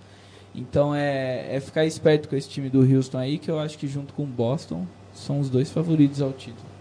Então 0.54 0.96
é, 0.96 1.56
é 1.56 1.60
ficar 1.60 1.86
esperto 1.86 2.30
com 2.30 2.36
esse 2.36 2.48
time 2.48 2.70
do 2.70 2.80
Houston 2.80 3.18
aí, 3.18 3.38
que 3.38 3.52
eu 3.52 3.60
acho 3.60 3.78
que 3.78 3.88
junto 3.88 4.14
com 4.14 4.24
o 4.24 4.28
Boston 4.28 4.86
são 5.14 5.40
os 5.40 5.50
dois 5.50 5.70
favoritos 5.70 6.22
ao 6.22 6.32
título. 6.32 6.76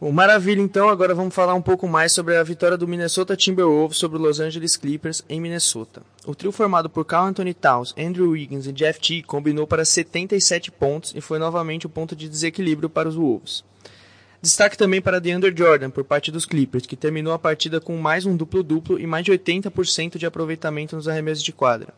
Bom, 0.00 0.10
maravilha, 0.10 0.62
então 0.62 0.88
agora 0.88 1.14
vamos 1.14 1.34
falar 1.34 1.52
um 1.52 1.60
pouco 1.60 1.86
mais 1.86 2.10
sobre 2.12 2.34
a 2.34 2.42
vitória 2.42 2.78
do 2.78 2.88
Minnesota 2.88 3.36
Timberwolves 3.36 3.98
sobre 3.98 4.16
o 4.16 4.22
Los 4.22 4.40
Angeles 4.40 4.74
Clippers 4.74 5.22
em 5.28 5.38
Minnesota. 5.38 6.00
O 6.24 6.34
trio 6.34 6.50
formado 6.50 6.88
por 6.88 7.04
Carl 7.04 7.26
Anthony 7.26 7.52
Towns, 7.52 7.94
Andrew 7.98 8.30
Wiggins 8.30 8.66
e 8.66 8.72
Jeff 8.72 8.98
T 8.98 9.22
combinou 9.24 9.66
para 9.66 9.84
77 9.84 10.70
pontos 10.70 11.12
e 11.14 11.20
foi 11.20 11.38
novamente 11.38 11.84
o 11.84 11.90
ponto 11.90 12.16
de 12.16 12.30
desequilíbrio 12.30 12.88
para 12.88 13.10
os 13.10 13.14
Wolves. 13.14 13.62
Destaque 14.42 14.78
também 14.78 15.02
para 15.02 15.20
DeAndre 15.20 15.54
Jordan 15.54 15.90
por 15.90 16.02
parte 16.02 16.32
dos 16.32 16.46
Clippers, 16.46 16.86
que 16.86 16.96
terminou 16.96 17.32
a 17.34 17.38
partida 17.38 17.78
com 17.78 17.96
mais 17.98 18.24
um 18.24 18.34
duplo-duplo 18.34 18.98
e 18.98 19.06
mais 19.06 19.24
de 19.24 19.32
80% 19.32 20.16
de 20.16 20.24
aproveitamento 20.24 20.96
nos 20.96 21.06
arremessos 21.06 21.44
de 21.44 21.52
quadra. 21.52 21.92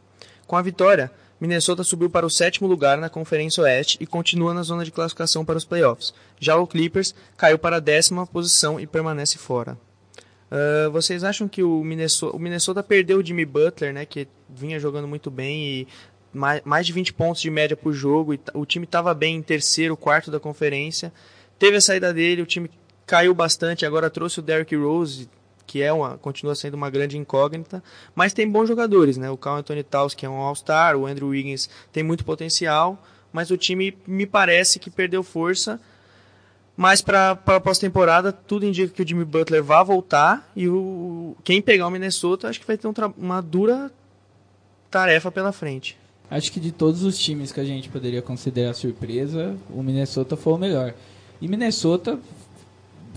Com 0.44 0.56
a 0.56 0.62
vitória, 0.62 1.10
Minnesota 1.40 1.84
subiu 1.84 2.10
para 2.10 2.26
o 2.26 2.30
sétimo 2.30 2.66
lugar 2.66 2.98
na 2.98 3.08
Conferência 3.08 3.62
Oeste 3.62 3.96
e 4.00 4.06
continua 4.06 4.52
na 4.52 4.62
zona 4.62 4.84
de 4.84 4.90
classificação 4.90 5.44
para 5.44 5.56
os 5.56 5.64
playoffs. 5.64 6.12
Já 6.40 6.56
o 6.56 6.66
Clippers 6.66 7.14
caiu 7.36 7.58
para 7.58 7.76
a 7.76 7.80
décima 7.80 8.26
posição 8.26 8.78
e 8.78 8.86
permanece 8.86 9.38
fora. 9.38 9.78
Uh, 10.50 10.90
vocês 10.90 11.24
acham 11.24 11.48
que 11.48 11.62
o 11.62 11.82
Minnesota, 11.82 12.36
o 12.36 12.40
Minnesota, 12.40 12.82
perdeu 12.82 13.18
o 13.18 13.24
Jimmy 13.24 13.44
Butler, 13.44 13.94
né, 13.94 14.04
que 14.04 14.28
vinha 14.48 14.78
jogando 14.78 15.08
muito 15.08 15.30
bem 15.30 15.64
e 15.64 15.88
mais, 16.32 16.60
mais 16.64 16.86
de 16.86 16.92
20 16.92 17.12
pontos 17.14 17.40
de 17.40 17.50
média 17.50 17.76
por 17.76 17.92
jogo, 17.92 18.34
e 18.34 18.40
o 18.52 18.66
time 18.66 18.84
estava 18.84 19.14
bem 19.14 19.36
em 19.36 19.42
terceiro, 19.42 19.96
quarto 19.96 20.30
da 20.30 20.38
conferência. 20.38 21.12
Teve 21.62 21.76
a 21.76 21.80
saída 21.80 22.12
dele, 22.12 22.42
o 22.42 22.46
time 22.46 22.68
caiu 23.06 23.32
bastante, 23.32 23.86
agora 23.86 24.10
trouxe 24.10 24.40
o 24.40 24.42
Derrick 24.42 24.74
Rose, 24.74 25.30
que 25.64 25.80
é 25.80 25.92
uma, 25.92 26.18
continua 26.18 26.56
sendo 26.56 26.74
uma 26.74 26.90
grande 26.90 27.16
incógnita, 27.16 27.80
mas 28.16 28.32
tem 28.32 28.50
bons 28.50 28.66
jogadores, 28.66 29.16
né? 29.16 29.30
O 29.30 29.36
Carl 29.36 29.58
Anthony 29.58 29.84
Towns, 29.84 30.12
que 30.12 30.26
é 30.26 30.28
um 30.28 30.38
All-Star, 30.38 30.96
o 30.96 31.06
Andrew 31.06 31.28
Wiggins 31.28 31.70
tem 31.92 32.02
muito 32.02 32.24
potencial, 32.24 33.00
mas 33.32 33.52
o 33.52 33.56
time 33.56 33.96
me 34.08 34.26
parece 34.26 34.80
que 34.80 34.90
perdeu 34.90 35.22
força 35.22 35.80
mas 36.76 37.00
para 37.00 37.30
a 37.30 37.60
pós-temporada, 37.60 38.32
tudo 38.32 38.66
indica 38.66 38.92
que 38.92 39.02
o 39.02 39.06
Jimmy 39.06 39.24
Butler 39.24 39.62
vai 39.62 39.84
voltar 39.84 40.50
e 40.56 40.66
o, 40.68 41.36
quem 41.44 41.62
pegar 41.62 41.86
o 41.86 41.90
Minnesota 41.92 42.48
acho 42.48 42.58
que 42.58 42.66
vai 42.66 42.76
ter 42.76 42.88
um 42.88 42.94
uma 43.16 43.40
dura 43.40 43.88
tarefa 44.90 45.30
pela 45.30 45.52
frente. 45.52 45.96
Acho 46.28 46.50
que 46.50 46.58
de 46.58 46.72
todos 46.72 47.04
os 47.04 47.16
times 47.16 47.52
que 47.52 47.60
a 47.60 47.64
gente 47.64 47.88
poderia 47.88 48.20
considerar 48.20 48.74
surpresa, 48.74 49.54
o 49.70 49.80
Minnesota 49.80 50.36
foi 50.36 50.54
o 50.54 50.58
melhor. 50.58 50.92
E 51.42 51.48
Minnesota 51.48 52.18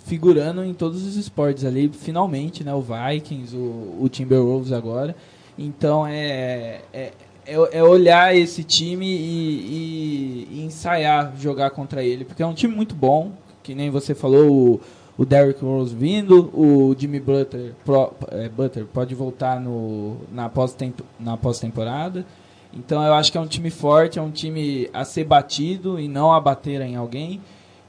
figurando 0.06 0.64
em 0.64 0.74
todos 0.74 1.06
os 1.06 1.16
esportes 1.16 1.64
ali, 1.64 1.90
finalmente, 1.90 2.64
né? 2.64 2.74
O 2.74 2.82
Vikings, 2.82 3.56
o, 3.56 3.98
o 4.02 4.10
Timberwolves 4.10 4.72
agora. 4.72 5.16
Então 5.58 6.06
é, 6.06 6.82
é, 6.92 7.14
é, 7.46 7.54
é 7.72 7.84
olhar 7.84 8.36
esse 8.36 8.64
time 8.64 9.06
e, 9.06 10.48
e, 10.50 10.60
e, 10.60 10.66
ensaiar 10.66 11.34
jogar 11.38 11.70
contra 11.70 12.04
ele, 12.04 12.26
porque 12.26 12.44
é 12.44 12.46
um 12.46 12.54
time 12.54 12.76
muito 12.76 12.94
bom, 12.94 13.32
que 13.64 13.74
nem 13.74 13.90
você 13.90 14.14
falou, 14.14 14.52
o, 14.52 14.82
o 15.18 15.26
Derrick 15.26 15.64
Rose 15.64 15.96
vindo, 15.96 16.52
o 16.54 16.96
Jimmy 16.98 17.20
Butler, 17.20 17.74
pro, 17.86 18.12
é, 18.32 18.50
Butler 18.50 18.86
pode 18.86 19.16
voltar 19.16 19.62
no, 19.62 20.18
na 20.30 20.50
pós-temporada. 20.50 22.22
Pós 22.22 22.46
então 22.76 23.02
eu 23.02 23.14
acho 23.14 23.32
que 23.32 23.38
é 23.38 23.42
um 23.42 23.48
time 23.48 23.70
forte, 23.70 24.20
é 24.20 24.22
um 24.22 24.32
time 24.32 24.90
a 24.94 25.06
ser 25.06 25.24
batido 25.24 25.98
e 25.98 26.08
não 26.08 26.34
a 26.34 26.42
bater 26.42 26.82
em 26.82 26.96
alguém. 26.96 27.40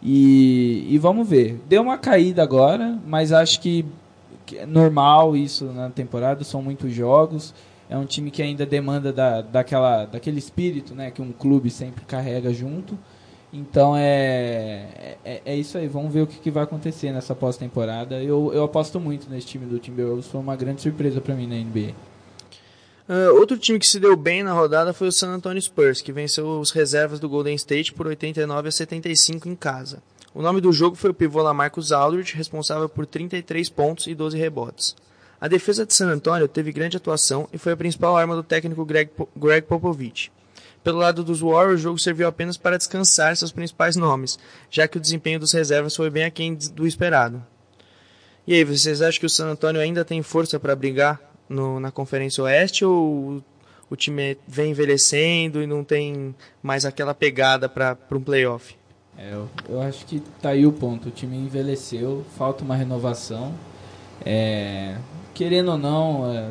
E, 0.03 0.87
e 0.89 0.99
vamos 0.99 1.29
ver. 1.29 1.61
Deu 1.69 1.83
uma 1.83 1.99
caída 1.99 2.43
agora, 2.43 2.99
mas 3.07 3.33
acho 3.33 3.61
que, 3.61 3.85
é 4.55 4.65
normal 4.67 5.37
isso 5.37 5.67
na 5.67 5.91
temporada, 5.91 6.45
são 6.45 6.63
muitos 6.63 6.93
jogos. 6.93 7.55
É 7.89 7.97
um 7.97 8.05
time 8.05 8.31
que 8.31 8.43
ainda 8.43 8.67
demanda 8.67 9.13
da, 9.13 9.41
daquela, 9.41 10.07
daquele 10.07 10.39
espírito 10.39 10.95
né, 10.95 11.11
que 11.11 11.23
um 11.23 11.33
clube 11.33 11.71
sempre 11.71 12.05
carrega 12.05 12.53
junto. 12.53 12.99
Então 13.53 13.97
é, 13.97 15.17
é, 15.25 15.41
é, 15.45 15.57
isso 15.57 15.79
aí, 15.79 15.87
vamos 15.87 16.13
ver 16.13 16.23
o 16.23 16.27
que, 16.27 16.39
que 16.39 16.51
vai 16.51 16.65
acontecer 16.65 17.13
nessa 17.13 17.35
pós-temporada. 17.35 18.23
Eu, 18.23 18.53
eu 18.53 18.65
aposto 18.65 18.99
muito 18.99 19.31
nesse 19.31 19.47
time 19.47 19.67
do 19.67 19.79
Timberwolves, 19.79 20.27
foi 20.27 20.41
uma 20.41 20.57
grande 20.57 20.83
surpresa 20.83 21.21
para 21.21 21.35
mim 21.35 21.47
na 21.47 21.55
NBA. 21.57 21.95
Uh, 23.09 23.39
outro 23.39 23.57
time 23.57 23.79
que 23.79 23.87
se 23.87 24.01
deu 24.01 24.17
bem 24.17 24.43
na 24.43 24.53
rodada 24.53 24.93
foi 24.93 25.07
o 25.07 25.13
San 25.13 25.29
Antonio 25.29 25.63
Spurs, 25.63 26.03
que 26.03 26.11
venceu 26.11 26.59
os 26.59 26.73
reservas 26.73 27.21
do 27.21 27.29
Golden 27.29 27.55
State 27.55 27.93
por 27.93 28.09
89 28.09 28.69
a 28.69 28.73
75 28.73 29.49
em 29.49 29.55
casa. 29.55 30.03
O 30.35 30.43
nome 30.43 30.61
do 30.61 30.73
jogo 30.73 30.97
foi 30.97 31.11
o 31.11 31.15
pivô 31.15 31.41
Lamarcus 31.41 31.93
Aldridge, 31.93 32.35
responsável 32.35 32.89
por 32.89 33.07
33 33.07 33.71
pontos 33.71 34.09
e 34.09 34.15
12 34.15 34.37
rebotes. 34.37 34.97
A 35.41 35.47
defesa 35.47 35.87
de 35.87 35.95
San 35.95 36.09
Antonio 36.09 36.49
teve 36.49 36.73
grande 36.73 36.97
atuação 36.97 37.49
e 37.53 37.59
foi 37.59 37.73
a 37.73 37.77
principal 37.77 38.17
arma 38.17 38.35
do 38.35 38.43
técnico 38.43 38.85
Greg, 38.85 39.11
Greg 39.37 39.67
Popovich. 39.67 40.33
Pelo 40.83 40.99
lado 40.99 41.23
dos 41.23 41.41
Warriors, 41.41 41.81
o 41.81 41.83
jogo 41.83 41.99
serviu 41.99 42.27
apenas 42.27 42.57
para 42.57 42.77
descansar 42.77 43.37
seus 43.37 43.53
principais 43.53 43.97
nomes, 43.97 44.39
já 44.71 44.89
que 44.89 44.97
o 44.97 45.01
desempenho 45.01 45.39
dos 45.39 45.53
reservas 45.53 45.95
foi 45.95 46.11
bem 46.11 46.25
aquém 46.25 46.55
do 46.55 46.87
esperado. 46.87 47.45
E 48.47 48.55
aí, 48.55 48.65
vocês 48.65 49.03
acham 49.03 49.21
que 49.21 49.27
o 49.27 49.31
San 49.31 49.47
Antonio 49.47 49.81
ainda 49.81 50.05
tem 50.05 50.23
força 50.23 50.59
para 50.59 50.77
brigar 50.77 51.21
no, 51.49 51.81
na 51.81 51.91
Conferência 51.91 52.45
Oeste 52.45 52.85
ou 52.85 53.43
o 53.89 53.97
time 53.97 54.37
vem 54.47 54.71
envelhecendo 54.71 55.63
e 55.63 55.67
não 55.67 55.85
tem 55.85 56.35
mais 56.63 56.85
aquela 56.85 57.15
pegada 57.15 57.69
para 57.69 57.97
um 58.13 58.21
playoff? 58.21 58.77
É, 59.19 59.33
eu, 59.33 59.49
eu, 59.69 59.81
acho 59.81 60.05
que 60.05 60.21
tá 60.43 60.51
aí 60.51 60.67
o 60.67 60.73
ponto. 60.73 61.09
O 61.09 61.11
time 61.11 61.37
envelheceu, 61.37 62.25
falta 62.37 62.63
uma 62.63 62.77
renovação. 62.77 63.55
É, 64.25 64.97
querendo 65.33 65.73
ou 65.73 65.79
não, 65.79 66.31
é, 66.31 66.51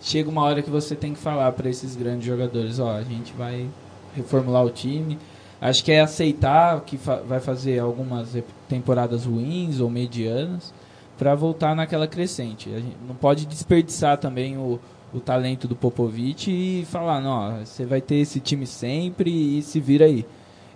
chega 0.00 0.28
uma 0.28 0.42
hora 0.42 0.62
que 0.62 0.70
você 0.70 0.94
tem 0.94 1.14
que 1.14 1.20
falar 1.20 1.52
para 1.52 1.68
esses 1.68 1.96
grandes 1.96 2.26
jogadores, 2.26 2.78
ó, 2.78 2.96
a 2.96 3.02
gente 3.02 3.32
vai 3.32 3.68
reformular 4.14 4.64
o 4.64 4.70
time. 4.70 5.18
Acho 5.60 5.84
que 5.84 5.90
é 5.90 6.00
aceitar 6.00 6.80
que 6.82 6.96
fa 6.96 7.16
vai 7.16 7.40
fazer 7.40 7.78
algumas 7.78 8.36
temporadas 8.68 9.24
ruins 9.24 9.80
ou 9.80 9.90
medianas 9.90 10.72
para 11.18 11.34
voltar 11.34 11.74
naquela 11.74 12.06
crescente. 12.06 12.70
A 12.72 12.78
gente 12.78 12.96
não 13.06 13.14
pode 13.14 13.44
desperdiçar 13.44 14.16
também 14.18 14.56
o, 14.56 14.78
o 15.12 15.18
talento 15.18 15.66
do 15.66 15.74
Popovich 15.74 16.50
e 16.50 16.84
falar, 16.86 17.20
não, 17.20 17.58
você 17.64 17.84
vai 17.84 18.00
ter 18.00 18.14
esse 18.16 18.38
time 18.38 18.66
sempre 18.66 19.58
e 19.58 19.62
se 19.62 19.80
vira 19.80 20.04
aí. 20.04 20.24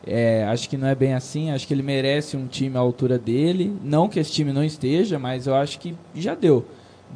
É, 0.04 0.44
acho 0.48 0.68
que 0.68 0.76
não 0.76 0.88
é 0.88 0.96
bem 0.96 1.14
assim, 1.14 1.52
acho 1.52 1.64
que 1.66 1.72
ele 1.72 1.82
merece 1.82 2.36
um 2.36 2.48
time 2.48 2.76
à 2.76 2.80
altura 2.80 3.18
dele. 3.18 3.76
Não 3.84 4.08
que 4.08 4.18
esse 4.18 4.32
time 4.32 4.52
não 4.52 4.64
esteja, 4.64 5.16
mas 5.16 5.46
eu 5.46 5.54
acho 5.54 5.78
que 5.78 5.94
já 6.14 6.34
deu. 6.34 6.66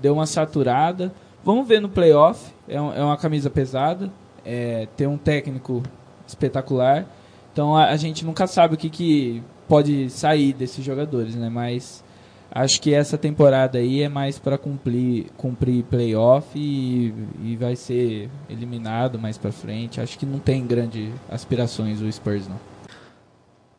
Deu 0.01 0.15
uma 0.15 0.27
saturada. 0.27 1.13
Vamos 1.45 1.67
ver 1.67 1.81
no 1.81 1.89
playoff. 1.89 2.53
É, 2.69 2.81
um, 2.81 2.93
é 2.93 3.03
uma 3.03 3.17
camisa 3.17 3.51
pesada. 3.51 4.09
É, 4.45 4.87
tem 4.97 5.09
um 5.09 5.19
técnico 5.19 5.83
espetacular. 6.29 7.07
Então 7.53 7.77
a, 7.77 7.87
a, 7.87 7.97
gente 7.97 8.25
nunca 8.25 8.47
sabe 8.47 8.75
o 8.75 8.77
que, 8.77 8.89
que 8.89 9.43
pode 9.67 10.09
sair 10.11 10.53
desses 10.53 10.85
jogadores, 10.85 11.35
né? 11.35 11.49
Mas 11.49 12.05
acho 12.51 12.81
que 12.81 12.95
essa 12.95 13.19
temporada 13.19 13.79
aí 13.79 14.03
é 14.03 14.09
mais 14.09 14.39
para 14.39 14.57
cumprir, 14.57 15.27
cumprir 15.37 15.85
playoff 15.85 16.47
e, 16.55 17.13
e 17.43 17.57
vai 17.57 17.77
ser 17.77 18.29
eliminado 18.49 19.19
mais 19.19 19.37
para 19.37 19.53
frente. 19.53 20.01
Acho 20.01 20.19
que 20.19 20.27
não 20.27 20.39
tem 20.39 20.67
grandes 20.67 21.13
aspirações 21.31 22.01
o 22.01 22.11
Spurs 22.11 22.49
não. 22.49 22.59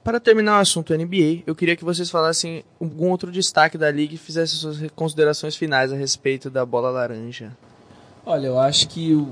Para 0.04 0.22
terminar 0.22 0.60
o 0.60 0.62
assunto 0.62 0.96
NBA, 0.96 1.44
eu 1.46 1.54
queria 1.54 1.76
que 1.76 1.84
vocês 1.84 2.10
falassem 2.10 2.64
algum 2.80 3.10
outro 3.10 3.30
destaque 3.30 3.78
da 3.78 3.92
liga 3.92 4.16
e 4.16 4.18
fizessem 4.18 4.58
suas 4.58 4.90
considerações 4.96 5.56
finais 5.58 5.92
a 5.92 5.98
respeito 5.98 6.50
da 6.50 6.66
bola 6.66 6.90
laranja. 6.90 7.52
Olha, 8.26 8.48
eu 8.48 8.58
acho 8.58 8.88
que 8.88 9.14
o, 9.14 9.30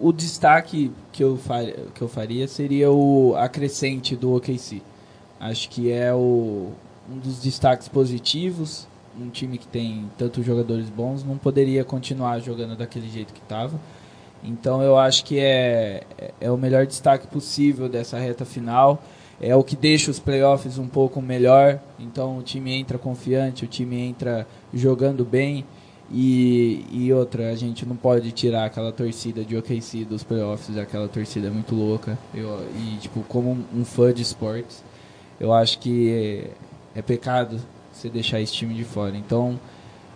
o 0.00 0.12
destaque 0.12 0.90
que 1.12 1.22
eu, 1.22 1.36
faria, 1.36 1.76
que 1.94 2.02
eu 2.02 2.08
faria 2.08 2.48
seria 2.48 2.90
o 2.90 3.36
acrescente 3.36 4.16
do 4.16 4.34
OKC. 4.34 4.82
Acho 5.38 5.68
que 5.70 5.92
é 5.92 6.12
o, 6.12 6.72
um 7.10 7.18
dos 7.18 7.40
destaques 7.40 7.88
positivos. 7.88 8.86
Um 9.20 9.28
time 9.28 9.58
que 9.58 9.66
tem 9.66 10.08
tantos 10.16 10.44
jogadores 10.44 10.88
bons 10.88 11.24
não 11.24 11.36
poderia 11.36 11.84
continuar 11.84 12.38
jogando 12.38 12.76
daquele 12.76 13.08
jeito 13.08 13.32
que 13.32 13.40
estava. 13.40 13.78
Então 14.42 14.82
eu 14.82 14.96
acho 14.96 15.24
que 15.24 15.38
é, 15.38 16.04
é 16.40 16.50
o 16.50 16.56
melhor 16.56 16.86
destaque 16.86 17.26
possível 17.26 17.88
dessa 17.88 18.18
reta 18.18 18.44
final 18.44 19.02
é 19.40 19.56
o 19.56 19.64
que 19.64 19.74
deixa 19.74 20.10
os 20.10 20.18
playoffs 20.18 20.76
um 20.78 20.86
pouco 20.86 21.22
melhor. 21.22 21.80
Então 21.98 22.38
o 22.38 22.42
time 22.42 22.72
entra 22.72 22.98
confiante, 22.98 23.64
o 23.64 23.66
time 23.66 23.98
entra 23.98 24.46
jogando 24.72 25.24
bem. 25.24 25.64
E, 26.12 26.84
e 26.90 27.12
outra, 27.12 27.50
a 27.50 27.54
gente 27.54 27.86
não 27.86 27.94
pode 27.94 28.32
tirar 28.32 28.64
aquela 28.64 28.90
torcida 28.90 29.44
de 29.44 29.56
OKC 29.56 30.04
dos 30.04 30.24
playoffs, 30.24 30.76
aquela 30.76 31.06
torcida 31.06 31.46
é 31.46 31.50
muito 31.50 31.72
louca. 31.72 32.18
Eu, 32.34 32.66
e, 32.76 32.96
tipo, 32.96 33.20
como 33.28 33.56
um 33.72 33.84
fã 33.84 34.12
de 34.12 34.20
esportes, 34.20 34.82
eu 35.38 35.52
acho 35.52 35.78
que 35.78 36.50
é, 36.94 37.02
pecado 37.02 37.58
você 37.92 38.08
deixar 38.08 38.40
esse 38.40 38.52
time 38.52 38.74
de 38.74 38.84
fora. 38.84 39.16
Então, 39.16 39.58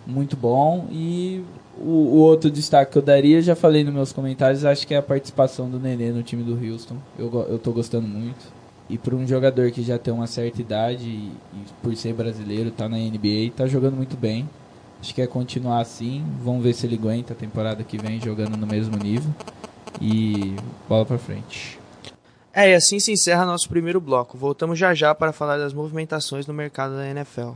muito 0.05 0.35
bom. 0.35 0.87
E 0.91 1.43
o, 1.77 1.89
o, 1.89 2.17
outro 2.17 2.49
destaque 2.49 2.93
que 2.93 2.97
eu 2.97 3.01
daria, 3.01 3.41
já 3.41 3.55
falei 3.55 3.83
nos 3.83 3.93
meus 3.93 4.13
comentários, 4.13 4.65
acho 4.65 4.87
que 4.87 4.93
é 4.93 4.97
a 4.97 5.03
participação 5.03 5.69
do 5.69 5.79
Nenê 5.79 6.11
no 6.11 6.23
time 6.23 6.43
do 6.43 6.53
Houston. 6.53 6.97
Eu, 7.17 7.31
eu 7.49 7.59
tô 7.59 7.71
gostando 7.71 8.07
muito. 8.07 8.53
E 8.89 8.97
para 8.97 9.15
um 9.15 9.27
jogador 9.27 9.71
que 9.71 9.81
já 9.81 9.97
tem 9.97 10.13
uma 10.13 10.27
certa 10.27 10.61
idade 10.61 11.05
e, 11.05 11.31
e 11.53 11.65
por 11.81 11.95
ser 11.95 12.13
brasileiro, 12.13 12.69
tá 12.69 12.87
na 12.87 12.97
NBA, 12.97 13.51
tá 13.55 13.65
jogando 13.65 13.95
muito 13.95 14.15
bem. 14.15 14.47
Acho 15.01 15.13
que 15.13 15.21
é 15.21 15.27
continuar 15.27 15.81
assim. 15.81 16.23
Vamos 16.43 16.63
ver 16.63 16.73
se 16.73 16.85
ele 16.85 16.95
aguenta 16.95 17.33
a 17.33 17.35
temporada 17.35 17.83
que 17.83 17.97
vem 17.97 18.21
jogando 18.21 18.55
no 18.55 18.67
mesmo 18.67 18.95
nível. 18.97 19.31
E 20.01 20.55
bola 20.87 21.05
para 21.05 21.17
frente. 21.17 21.79
É, 22.57 22.71
e 22.71 22.73
assim 22.73 23.01
se 23.01 23.11
encerra 23.11 23.45
nosso 23.45 23.67
primeiro 23.67 23.99
bloco. 23.99 24.37
Voltamos 24.37 24.79
já 24.79 24.93
já 24.93 25.13
para 25.13 25.33
falar 25.33 25.57
das 25.57 25.73
movimentações 25.73 26.47
no 26.47 26.53
mercado 26.53 26.95
da 26.95 27.05
NFL. 27.05 27.51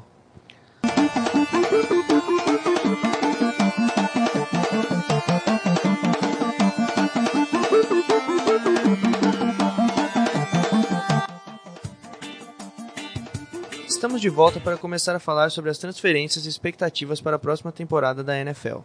Estamos 13.88 14.20
de 14.20 14.27
volta 14.27 14.60
para 14.60 14.75
começar 14.75 15.15
a 15.15 15.20
falar 15.20 15.50
sobre 15.50 15.72
as 15.72 15.77
transferências 15.77 16.46
e 16.46 16.50
expectativas 16.50 17.22
para 17.22 17.38
a 17.38 17.39
próxima 17.39 17.72
temporada 17.72 18.22
da 18.22 18.38
NFL. 18.38 18.79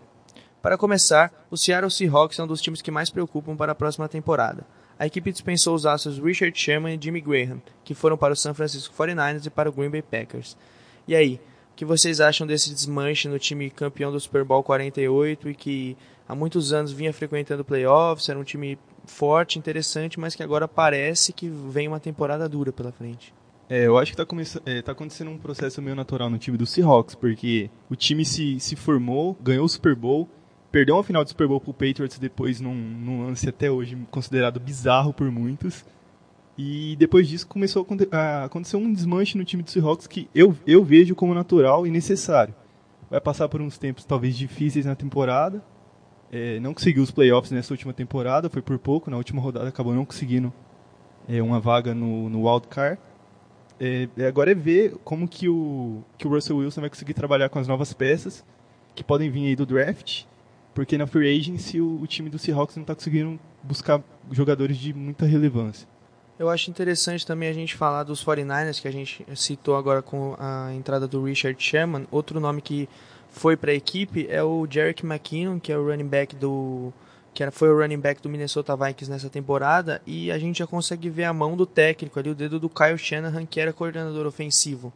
Para 0.62 0.78
começar, 0.78 1.32
o 1.50 1.56
Seattle 1.56 1.90
Seahawks 1.90 2.38
é 2.38 2.44
um 2.44 2.46
dos 2.46 2.60
times 2.60 2.80
que 2.80 2.92
mais 2.92 3.10
preocupam 3.10 3.56
para 3.56 3.72
a 3.72 3.74
próxima 3.74 4.08
temporada. 4.08 4.64
A 4.98 5.06
equipe 5.06 5.32
dispensou 5.32 5.74
os 5.74 5.86
astros 5.86 6.18
Richard 6.18 6.58
Sherman 6.58 6.94
e 6.94 7.02
Jimmy 7.02 7.20
Graham, 7.20 7.60
que 7.82 7.94
foram 7.94 8.16
para 8.16 8.32
o 8.32 8.36
San 8.36 8.54
Francisco 8.54 8.94
49ers 8.96 9.46
e 9.46 9.50
para 9.50 9.68
o 9.68 9.72
Green 9.72 9.90
Bay 9.90 10.02
Packers. 10.02 10.56
E 11.06 11.14
aí, 11.14 11.40
o 11.72 11.76
que 11.76 11.84
vocês 11.84 12.20
acham 12.20 12.46
desse 12.46 12.72
desmanche 12.72 13.28
no 13.28 13.38
time 13.38 13.68
campeão 13.70 14.12
do 14.12 14.20
Super 14.20 14.44
Bowl 14.44 14.62
48 14.62 15.50
e 15.50 15.54
que 15.54 15.96
há 16.28 16.34
muitos 16.34 16.72
anos 16.72 16.92
vinha 16.92 17.12
frequentando 17.12 17.64
playoffs, 17.64 18.28
era 18.28 18.38
um 18.38 18.44
time 18.44 18.78
forte, 19.04 19.58
interessante, 19.58 20.18
mas 20.18 20.34
que 20.34 20.42
agora 20.42 20.68
parece 20.68 21.32
que 21.32 21.48
vem 21.48 21.88
uma 21.88 22.00
temporada 22.00 22.48
dura 22.48 22.72
pela 22.72 22.92
frente? 22.92 23.34
É, 23.68 23.86
eu 23.86 23.98
acho 23.98 24.14
que 24.14 24.20
está 24.20 24.60
é, 24.66 24.82
tá 24.82 24.92
acontecendo 24.92 25.30
um 25.30 25.38
processo 25.38 25.80
meio 25.80 25.96
natural 25.96 26.30
no 26.30 26.38
time 26.38 26.56
do 26.56 26.66
Seahawks, 26.66 27.14
porque 27.14 27.70
o 27.90 27.96
time 27.96 28.24
se, 28.24 28.60
se 28.60 28.76
formou, 28.76 29.36
ganhou 29.40 29.64
o 29.64 29.68
Super 29.68 29.94
Bowl, 29.94 30.28
perdeu 30.74 30.96
uma 30.96 31.04
final 31.04 31.22
do 31.22 31.28
Super 31.28 31.46
Bowl 31.46 31.60
para 31.60 31.70
o 31.70 31.72
Patriots 31.72 32.18
depois 32.18 32.60
num, 32.60 32.74
num 32.74 33.26
lance 33.26 33.48
até 33.48 33.70
hoje 33.70 33.96
considerado 34.10 34.58
bizarro 34.58 35.12
por 35.12 35.30
muitos. 35.30 35.84
E 36.58 36.96
depois 36.96 37.28
disso 37.28 37.46
começou 37.46 37.86
a 38.10 38.44
acontecer 38.44 38.76
um 38.76 38.92
desmanche 38.92 39.38
no 39.38 39.44
time 39.44 39.62
do 39.62 39.70
Seahawks 39.70 40.08
que 40.08 40.28
eu, 40.34 40.56
eu 40.66 40.82
vejo 40.82 41.14
como 41.14 41.32
natural 41.32 41.86
e 41.86 41.92
necessário. 41.92 42.52
Vai 43.08 43.20
passar 43.20 43.48
por 43.48 43.60
uns 43.60 43.78
tempos 43.78 44.04
talvez 44.04 44.36
difíceis 44.36 44.84
na 44.84 44.96
temporada. 44.96 45.62
É, 46.32 46.58
não 46.58 46.74
conseguiu 46.74 47.04
os 47.04 47.12
playoffs 47.12 47.52
nessa 47.52 47.72
última 47.72 47.92
temporada, 47.92 48.50
foi 48.50 48.60
por 48.60 48.76
pouco. 48.76 49.08
Na 49.08 49.16
última 49.16 49.40
rodada 49.40 49.68
acabou 49.68 49.94
não 49.94 50.04
conseguindo 50.04 50.52
é, 51.28 51.40
uma 51.40 51.60
vaga 51.60 51.94
no, 51.94 52.28
no 52.28 52.50
Wild 52.50 52.66
Card. 52.66 53.00
É, 53.78 54.08
é, 54.18 54.26
agora 54.26 54.50
é 54.50 54.54
ver 54.56 54.96
como 55.04 55.28
que 55.28 55.48
o, 55.48 56.02
que 56.18 56.26
o 56.26 56.30
Russell 56.30 56.56
Wilson 56.56 56.80
vai 56.80 56.90
conseguir 56.90 57.14
trabalhar 57.14 57.48
com 57.48 57.60
as 57.60 57.68
novas 57.68 57.92
peças 57.92 58.44
que 58.92 59.04
podem 59.04 59.30
vir 59.30 59.46
aí 59.46 59.54
do 59.56 59.64
draft, 59.64 60.24
porque 60.74 60.98
na 60.98 61.06
free 61.06 61.38
agency 61.38 61.80
o, 61.80 62.00
o 62.02 62.06
time 62.06 62.28
do 62.28 62.38
Seahawks 62.38 62.76
não 62.76 62.82
está 62.82 62.94
conseguindo 62.94 63.38
buscar 63.62 64.02
jogadores 64.30 64.76
de 64.76 64.92
muita 64.92 65.24
relevância. 65.24 65.88
Eu 66.38 66.50
acho 66.50 66.68
interessante 66.68 67.24
também 67.24 67.48
a 67.48 67.52
gente 67.52 67.76
falar 67.76 68.02
dos 68.02 68.24
49ers, 68.24 68.82
que 68.82 68.88
a 68.88 68.90
gente 68.90 69.24
citou 69.36 69.76
agora 69.76 70.02
com 70.02 70.34
a 70.38 70.74
entrada 70.74 71.06
do 71.06 71.22
Richard 71.22 71.62
Sherman. 71.62 72.08
Outro 72.10 72.40
nome 72.40 72.60
que 72.60 72.88
foi 73.30 73.56
para 73.56 73.70
a 73.70 73.74
equipe 73.74 74.26
é 74.28 74.42
o 74.42 74.66
Jerick 74.68 75.06
McKinnon, 75.06 75.60
que 75.60 75.72
é 75.72 75.78
o 75.78 75.86
running 75.86 76.08
back 76.08 76.34
do 76.34 76.92
que 77.32 77.48
foi 77.50 77.68
o 77.68 77.76
running 77.76 77.98
back 77.98 78.22
do 78.22 78.28
Minnesota 78.28 78.76
Vikings 78.76 79.10
nessa 79.10 79.28
temporada, 79.28 80.00
e 80.06 80.30
a 80.30 80.38
gente 80.38 80.60
já 80.60 80.68
consegue 80.68 81.10
ver 81.10 81.24
a 81.24 81.32
mão 81.32 81.56
do 81.56 81.66
técnico 81.66 82.16
ali, 82.16 82.30
o 82.30 82.34
dedo 82.34 82.60
do 82.60 82.68
Kyle 82.68 82.96
Shanahan, 82.96 83.44
que 83.44 83.58
era 83.58 83.72
coordenador 83.72 84.24
ofensivo 84.24 84.92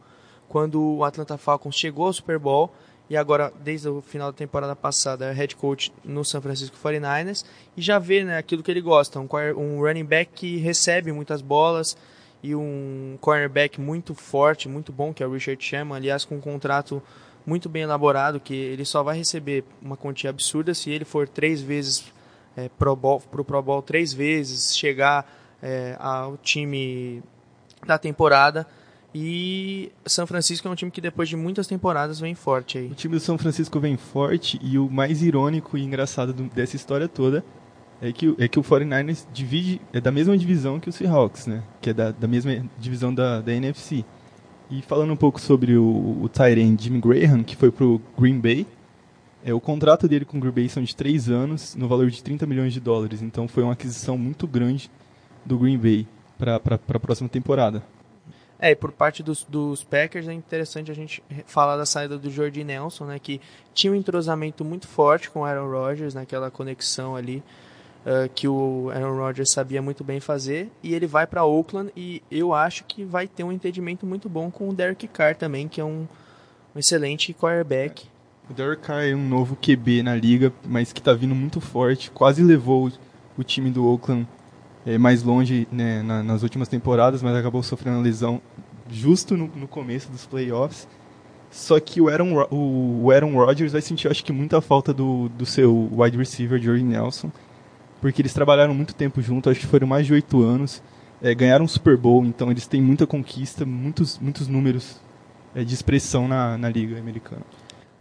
quando 0.49 0.81
o 0.81 1.03
Atlanta 1.03 1.37
Falcons 1.37 1.75
chegou 1.75 2.07
ao 2.07 2.13
Super 2.13 2.39
Bowl 2.39 2.73
e 3.09 3.17
agora, 3.17 3.51
desde 3.63 3.89
o 3.89 4.01
final 4.01 4.31
da 4.31 4.37
temporada 4.37 4.75
passada, 4.75 5.25
é 5.25 5.33
head 5.33 5.55
coach 5.55 5.91
no 6.05 6.23
San 6.23 6.41
Francisco 6.41 6.77
49ers 6.77 7.43
e 7.75 7.81
já 7.81 7.97
vê 7.97 8.23
né, 8.23 8.37
aquilo 8.37 8.61
que 8.61 8.69
ele 8.69 8.81
gosta, 8.81 9.19
um, 9.19 9.27
um 9.57 9.79
running 9.81 10.05
back 10.05 10.31
que 10.33 10.57
recebe 10.57 11.11
muitas 11.11 11.41
bolas 11.41 11.97
e 12.43 12.53
um 12.53 13.17
cornerback 13.19 13.81
muito 13.81 14.13
forte, 14.13 14.69
muito 14.69 14.91
bom, 14.91 15.11
que 15.11 15.23
é 15.23 15.27
o 15.27 15.33
Richard 15.33 15.63
Sherman, 15.63 15.97
aliás, 15.97 16.23
com 16.23 16.35
um 16.35 16.41
contrato 16.41 17.01
muito 17.45 17.67
bem 17.67 17.81
elaborado, 17.81 18.39
que 18.39 18.53
ele 18.53 18.85
só 18.85 19.01
vai 19.01 19.17
receber 19.17 19.63
uma 19.81 19.97
quantia 19.97 20.29
absurda 20.29 20.73
se 20.75 20.91
ele 20.91 21.03
for 21.03 21.27
três 21.27 21.61
vezes 21.61 22.13
é, 22.55 22.69
pro 22.77 22.95
Bowl, 22.95 23.19
pro 23.19 23.43
Pro 23.43 23.61
Bowl 23.61 23.81
três 23.81 24.13
vezes, 24.13 24.77
chegar 24.77 25.25
é, 25.63 25.95
ao 25.99 26.37
time 26.37 27.23
da 27.85 27.97
temporada 27.97 28.67
e 29.13 29.91
São 30.05 30.27
Francisco 30.27 30.67
é 30.67 30.71
um 30.71 30.75
time 30.75 30.91
que 30.91 31.01
depois 31.01 31.27
de 31.27 31.35
muitas 31.35 31.65
temporadas 31.65 32.19
vem 32.19 32.35
forte 32.35 32.77
aí. 32.77 32.87
O 32.87 32.95
time 32.95 33.15
do 33.15 33.19
São 33.19 33.37
Francisco 33.37 33.79
vem 33.79 33.97
forte 33.97 34.59
e 34.61 34.77
o 34.77 34.89
mais 34.89 35.23
irônico 35.23 35.77
e 35.77 35.83
engraçado 35.83 36.33
dessa 36.33 36.75
história 36.75 37.07
toda 37.07 37.43
é 38.01 38.11
que, 38.13 38.33
é 38.37 38.47
que 38.47 38.59
o 38.59 38.63
49ers 38.63 39.25
divide, 39.33 39.81
é 39.91 39.99
da 39.99 40.11
mesma 40.11 40.37
divisão 40.37 40.79
que 40.79 40.89
o 40.89 40.91
Seahawks, 40.91 41.47
né? 41.47 41.63
Que 41.81 41.89
é 41.89 41.93
da, 41.93 42.11
da 42.11 42.27
mesma 42.27 42.65
divisão 42.77 43.13
da, 43.13 43.41
da 43.41 43.51
NFC. 43.51 44.05
E 44.69 44.81
falando 44.83 45.11
um 45.11 45.17
pouco 45.17 45.41
sobre 45.41 45.75
o, 45.75 46.19
o 46.21 46.29
Tyrant 46.29 46.79
Jimmy 46.79 47.01
Graham, 47.01 47.43
que 47.43 47.55
foi 47.55 47.71
pro 47.71 47.99
Green 48.17 48.39
Bay, 48.39 48.65
é, 49.43 49.53
o 49.53 49.59
contrato 49.59 50.07
dele 50.07 50.23
com 50.25 50.37
o 50.37 50.39
Green 50.39 50.51
Bay 50.51 50.69
são 50.69 50.83
de 50.83 50.95
3 50.95 51.29
anos, 51.29 51.75
no 51.75 51.87
valor 51.87 52.09
de 52.09 52.23
30 52.23 52.45
milhões 52.45 52.73
de 52.73 52.79
dólares. 52.79 53.21
Então 53.21 53.47
foi 53.47 53.63
uma 53.63 53.73
aquisição 53.73 54.17
muito 54.17 54.47
grande 54.47 54.89
do 55.45 55.57
Green 55.57 55.77
Bay 55.77 56.07
para 56.37 56.55
a 56.55 56.99
próxima 56.99 57.27
temporada. 57.27 57.83
É, 58.59 58.71
e 58.71 58.75
por 58.75 58.91
parte 58.91 59.23
dos, 59.23 59.45
dos 59.45 59.83
Packers 59.85 60.27
é 60.27 60.33
interessante 60.33 60.91
a 60.91 60.93
gente 60.93 61.23
falar 61.45 61.77
da 61.77 61.85
saída 61.85 62.17
do 62.17 62.29
Jordi 62.29 62.63
Nelson, 62.63 63.05
né, 63.05 63.17
que 63.17 63.39
tinha 63.73 63.93
um 63.93 63.95
entrosamento 63.95 64.65
muito 64.65 64.85
forte 64.85 65.29
com 65.29 65.39
o 65.39 65.45
Aaron 65.45 65.69
Rodgers, 65.69 66.13
naquela 66.13 66.51
conexão 66.51 67.15
ali 67.15 67.41
uh, 68.05 68.29
que 68.35 68.49
o 68.49 68.91
Aaron 68.93 69.17
Rodgers 69.17 69.51
sabia 69.53 69.81
muito 69.81 70.03
bem 70.03 70.19
fazer, 70.19 70.69
e 70.83 70.93
ele 70.93 71.07
vai 71.07 71.25
para 71.25 71.45
Oakland 71.45 71.89
e 71.95 72.21
eu 72.29 72.53
acho 72.53 72.83
que 72.83 73.05
vai 73.05 73.27
ter 73.27 73.45
um 73.45 73.51
entendimento 73.51 74.05
muito 74.05 74.27
bom 74.27 74.51
com 74.51 74.67
o 74.67 74.73
Derek 74.73 75.07
Carr 75.07 75.35
também, 75.35 75.67
que 75.67 75.79
é 75.79 75.85
um, 75.85 76.05
um 76.75 76.79
excelente 76.79 77.33
quarterback. 77.33 78.07
O 78.49 78.53
Derek 78.53 78.81
Carr 78.81 79.05
é 79.05 79.15
um 79.15 79.25
novo 79.25 79.55
QB 79.55 80.03
na 80.03 80.15
liga, 80.15 80.51
mas 80.65 80.91
que 80.91 80.99
está 80.99 81.13
vindo 81.13 81.35
muito 81.35 81.61
forte, 81.61 82.11
quase 82.11 82.43
levou 82.43 82.91
o 83.37 83.43
time 83.43 83.69
do 83.69 83.85
Oakland 83.87 84.27
mais 84.99 85.23
longe 85.23 85.67
né, 85.71 86.01
na, 86.01 86.23
nas 86.23 86.41
últimas 86.41 86.67
temporadas, 86.67 87.21
mas 87.21 87.35
acabou 87.35 87.61
sofrendo 87.61 88.01
lesão 88.01 88.41
justo 88.89 89.37
no, 89.37 89.47
no, 89.47 89.67
começo 89.67 90.11
dos 90.11 90.25
playoffs. 90.25 90.87
Só 91.51 91.79
que 91.79 91.99
o 91.99 92.09
Aaron, 92.09 92.47
o, 92.51 93.11
Aaron 93.11 93.33
Rodgers 93.33 93.71
vai 93.71 93.81
sentir, 93.81 94.07
acho 94.07 94.23
que, 94.23 94.31
muita 94.31 94.61
falta 94.61 94.93
do, 94.93 95.29
do 95.29 95.45
seu 95.45 95.89
wide 95.91 96.17
receiver, 96.17 96.61
Jordan 96.61 96.85
Nelson, 96.85 97.31
porque 97.99 98.21
eles 98.21 98.33
trabalharam 98.33 98.73
muito 98.73 98.93
tempo 98.93 99.21
juntos, 99.21 99.51
acho 99.51 99.61
que 99.61 99.67
foram 99.67 99.87
mais 99.87 100.05
de 100.05 100.13
oito 100.13 100.43
anos, 100.43 100.81
é, 101.21 101.33
ganharam 101.33 101.65
um 101.65 101.67
Super 101.67 101.97
Bowl, 101.97 102.23
então 102.23 102.51
eles 102.51 102.67
têm 102.67 102.81
muita 102.81 103.07
conquista, 103.07 103.65
muitos, 103.65 104.19
muitos 104.19 104.47
números 104.47 105.01
é, 105.55 105.63
de 105.63 105.73
expressão 105.73 106.27
na, 106.27 106.57
na 106.57 106.69
liga 106.69 106.99
americana. 106.99 107.41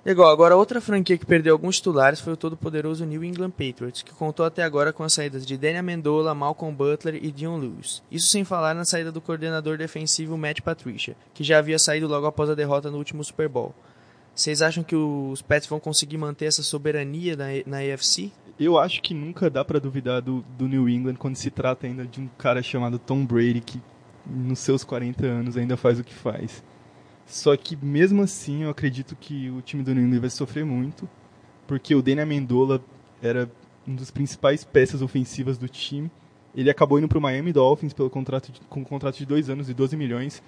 Legal, 0.08 0.30
agora 0.30 0.56
outra 0.56 0.80
franquia 0.80 1.18
que 1.18 1.26
perdeu 1.26 1.52
alguns 1.52 1.76
titulares 1.76 2.18
foi 2.18 2.32
o 2.32 2.36
todo-poderoso 2.36 3.04
New 3.04 3.22
England 3.22 3.50
Patriots, 3.50 4.00
que 4.00 4.14
contou 4.14 4.46
até 4.46 4.62
agora 4.62 4.90
com 4.90 5.02
as 5.02 5.12
saídas 5.12 5.44
de 5.44 5.54
Daniel 5.58 5.80
Amendola, 5.80 6.34
Malcolm 6.34 6.74
Butler 6.74 7.22
e 7.22 7.30
Dion 7.30 7.58
Lewis. 7.58 8.02
Isso 8.10 8.28
sem 8.28 8.42
falar 8.42 8.74
na 8.74 8.86
saída 8.86 9.12
do 9.12 9.20
coordenador 9.20 9.76
defensivo 9.76 10.38
Matt 10.38 10.62
Patricia, 10.62 11.14
que 11.34 11.44
já 11.44 11.58
havia 11.58 11.78
saído 11.78 12.08
logo 12.08 12.24
após 12.24 12.48
a 12.48 12.54
derrota 12.54 12.90
no 12.90 12.96
último 12.96 13.22
Super 13.22 13.50
Bowl. 13.50 13.74
Vocês 14.34 14.62
acham 14.62 14.82
que 14.82 14.96
os 14.96 15.42
Pets 15.42 15.68
vão 15.68 15.78
conseguir 15.78 16.16
manter 16.16 16.46
essa 16.46 16.62
soberania 16.62 17.36
na, 17.36 17.48
na 17.66 17.80
AFC? 17.80 18.32
Eu 18.58 18.78
acho 18.78 19.02
que 19.02 19.12
nunca 19.12 19.50
dá 19.50 19.62
para 19.62 19.78
duvidar 19.78 20.22
do, 20.22 20.42
do 20.56 20.66
New 20.66 20.88
England 20.88 21.16
quando 21.16 21.36
se 21.36 21.50
trata 21.50 21.86
ainda 21.86 22.06
de 22.06 22.18
um 22.18 22.30
cara 22.38 22.62
chamado 22.62 22.98
Tom 22.98 23.26
Brady, 23.26 23.60
que 23.60 23.78
nos 24.24 24.60
seus 24.60 24.82
40 24.84 25.26
anos 25.26 25.58
ainda 25.58 25.76
faz 25.76 26.00
o 26.00 26.04
que 26.04 26.14
faz. 26.14 26.62
Só 27.28 27.54
que 27.58 27.76
mesmo 27.76 28.22
assim 28.22 28.62
eu 28.62 28.70
acredito 28.70 29.14
que 29.14 29.50
o 29.50 29.60
time 29.60 29.82
do 29.82 29.94
New 29.94 30.02
England 30.02 30.20
vai 30.20 30.30
sofrer 30.30 30.64
muito, 30.64 31.06
porque 31.66 31.94
o 31.94 32.00
Daniel 32.00 32.24
Amendola 32.24 32.82
era 33.22 33.48
um 33.86 33.94
dos 33.94 34.10
principais 34.10 34.64
peças 34.64 35.02
ofensivas 35.02 35.58
do 35.58 35.68
time. 35.68 36.10
Ele 36.56 36.70
acabou 36.70 36.98
indo 36.98 37.06
para 37.06 37.18
o 37.18 37.20
Miami 37.20 37.52
Dolphins 37.52 37.92
pelo 37.92 38.08
contrato 38.08 38.50
de, 38.50 38.60
com 38.60 38.80
um 38.80 38.84
contrato 38.84 39.18
de 39.18 39.26
dois 39.26 39.50
anos 39.50 39.68
e 39.68 39.74
12 39.74 39.94
milhões. 39.94 40.42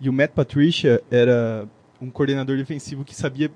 E 0.00 0.08
o 0.08 0.12
Matt 0.12 0.32
Patricia 0.32 1.00
era 1.08 1.68
um 2.00 2.10
coordenador 2.10 2.56
defensivo 2.56 3.04
que 3.04 3.14
sabia 3.14 3.48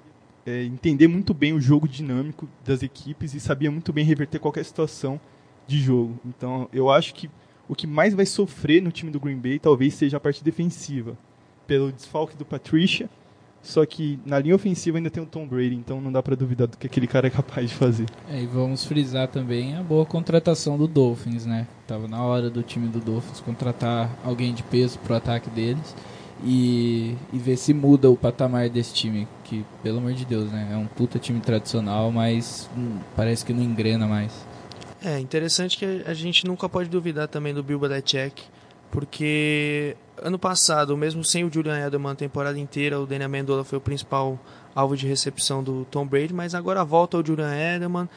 é, 0.46 0.62
entender 0.62 1.09
muito 1.09 1.35
bem 1.35 1.53
o 1.53 1.61
jogo 1.61 1.88
dinâmico 1.88 2.48
das 2.64 2.81
equipes 2.85 3.35
e 3.35 3.40
sabia 3.40 3.72
muito 3.72 3.92
bem 3.92 4.05
reverter 4.05 4.38
qualquer 4.38 4.64
situação 4.64 5.20
de 5.66 5.81
jogo. 5.81 6.16
Então 6.25 6.68
eu 6.72 6.88
acho 6.88 7.12
que 7.12 7.29
o 7.68 7.75
que 7.75 7.88
mais 7.88 8.14
vai 8.14 8.27
sofrer 8.27 8.81
no 8.81 8.92
time 8.92 9.11
do 9.11 9.18
Green 9.18 9.38
Bay 9.38 9.59
talvez 9.59 9.94
seja 9.94 10.16
a 10.16 10.20
parte 10.20 10.44
defensiva 10.44 11.18
pelo 11.73 11.91
desfalque 11.91 12.37
do 12.37 12.45
Patricia. 12.45 13.09
Só 13.63 13.87
que 13.87 14.19
na 14.27 14.39
linha 14.41 14.57
ofensiva 14.57 14.99
ainda 14.99 15.09
tem 15.09 15.23
o 15.23 15.27
Tom 15.27 15.47
Brady, 15.47 15.77
então 15.77 16.01
não 16.01 16.11
dá 16.11 16.21
para 16.21 16.35
duvidar 16.35 16.67
do 16.67 16.77
que 16.77 16.87
aquele 16.87 17.07
cara 17.07 17.29
é 17.29 17.31
capaz 17.31 17.71
de 17.71 17.77
fazer. 17.77 18.07
É, 18.29 18.43
e 18.43 18.47
vamos 18.47 18.85
frisar 18.85 19.29
também 19.29 19.77
a 19.77 19.83
boa 19.83 20.05
contratação 20.05 20.77
do 20.77 20.87
Dolphins, 20.87 21.47
né? 21.47 21.67
Tava 21.87 22.09
na 22.09 22.23
hora 22.23 22.51
do 22.51 22.63
time 22.63 22.89
do 22.89 22.99
Dolphins 22.99 23.41
contratar 23.41 24.11
alguém 24.25 24.53
de 24.53 24.65
peso 24.65 24.99
pro 24.99 25.15
ataque 25.15 25.49
deles 25.49 25.95
e, 26.45 27.15
e 27.33 27.39
ver 27.39 27.57
se 27.57 27.73
muda 27.73 28.11
o 28.11 28.17
patamar 28.17 28.69
desse 28.69 28.93
time, 28.93 29.29
que 29.45 29.65
pelo 29.83 29.99
amor 29.99 30.13
de 30.13 30.25
Deus, 30.25 30.51
né? 30.51 30.71
É 30.73 30.77
um 30.77 30.87
puta 30.87 31.21
time 31.21 31.41
tradicional, 31.41 32.11
mas 32.11 32.69
hum, 32.77 32.99
parece 33.15 33.47
que 33.47 33.53
não 33.53 33.63
engrena 33.63 34.09
mais. 34.09 34.45
É 35.01 35.21
interessante 35.21 35.79
que 35.79 36.03
a 36.05 36.15
gente 36.15 36.45
nunca 36.47 36.69
pode 36.69 36.89
duvidar 36.89 37.29
também 37.29 37.55
do 37.55 37.63
Bill 37.63 37.79
Belichick 37.79 38.43
porque 38.93 39.97
ano 40.23 40.39
passado, 40.39 40.97
mesmo 40.97 41.25
sem 41.25 41.45
o 41.45 41.53
Julian 41.53 41.87
Edelman 41.87 42.13
a 42.13 42.15
temporada 42.15 42.59
inteira, 42.59 43.01
o 43.01 43.07
Daniel 43.07 43.27
Amendola 43.27 43.65
foi 43.65 43.79
o 43.79 43.81
principal 43.81 44.39
alvo 44.75 44.97
de 44.97 45.09
recepção 45.09 45.65
do 45.65 45.85
Tom 45.91 46.07
Brady, 46.07 46.33
mas 46.33 46.55
agora 46.55 46.85
volta 46.85 47.17
o 47.17 47.27
Julian 47.27 47.53
Edelman 47.53 48.09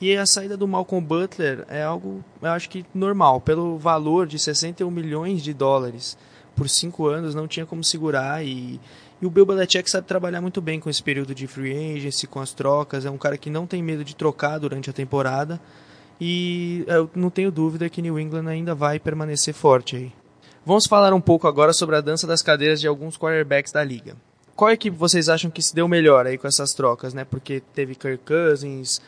e 0.00 0.16
a 0.16 0.26
saída 0.26 0.56
do 0.56 0.66
Malcolm 0.66 1.06
Butler 1.06 1.64
é 1.68 1.82
algo, 1.82 2.24
eu 2.40 2.50
acho 2.50 2.68
que 2.68 2.84
normal, 2.92 3.40
pelo 3.40 3.78
valor 3.78 4.26
de 4.26 4.38
61 4.38 4.90
milhões 4.90 5.42
de 5.42 5.52
dólares 5.52 6.16
por 6.56 6.68
cinco 6.68 7.06
anos, 7.06 7.34
não 7.34 7.46
tinha 7.46 7.66
como 7.66 7.84
segurar 7.84 8.44
e, 8.44 8.80
E 9.20 9.26
o 9.26 9.30
Bill 9.30 9.46
Belichick 9.46 9.88
sabe 9.88 10.06
trabalhar 10.06 10.40
muito 10.40 10.60
bem 10.60 10.80
com 10.80 10.90
esse 10.90 11.02
período 11.02 11.34
de 11.34 11.46
free 11.46 11.96
agency, 11.96 12.26
com 12.26 12.40
as 12.40 12.52
trocas. 12.52 13.04
É 13.04 13.10
um 13.10 13.16
cara 13.16 13.38
que 13.38 13.48
não 13.48 13.66
tem 13.66 13.82
medo 13.82 14.02
de 14.02 14.16
trocar 14.16 14.58
durante 14.58 14.90
a 14.90 14.92
temporada. 14.92 15.60
E 16.20 16.84
eu 16.86 17.08
não 17.14 17.30
tenho 17.30 17.50
dúvida 17.50 17.88
que 17.88 18.02
New 18.02 18.18
England 18.18 18.48
ainda 18.48 18.74
vai 18.74 18.98
permanecer 18.98 19.54
forte 19.54 19.96
aí. 19.96 20.12
Vamos 20.64 20.86
falar 20.86 21.12
um 21.12 21.20
pouco 21.20 21.48
agora 21.48 21.72
sobre 21.72 21.96
a 21.96 22.00
dança 22.00 22.26
das 22.26 22.40
cadeiras 22.40 22.80
de 22.80 22.86
alguns 22.86 23.18
quarterbacks 23.18 23.72
da 23.72 23.82
liga. 23.82 24.16
Qual 24.54 24.70
equipe 24.70 24.96
vocês 24.96 25.28
acham 25.28 25.50
que 25.50 25.60
se 25.60 25.74
deu 25.74 25.88
melhor 25.88 26.26
aí 26.26 26.38
com 26.38 26.46
essas 26.46 26.72
trocas, 26.72 27.12
né? 27.12 27.24
Porque 27.24 27.60
teve 27.74 27.96
Kirk 27.96 28.22
Cousins, 28.24 29.00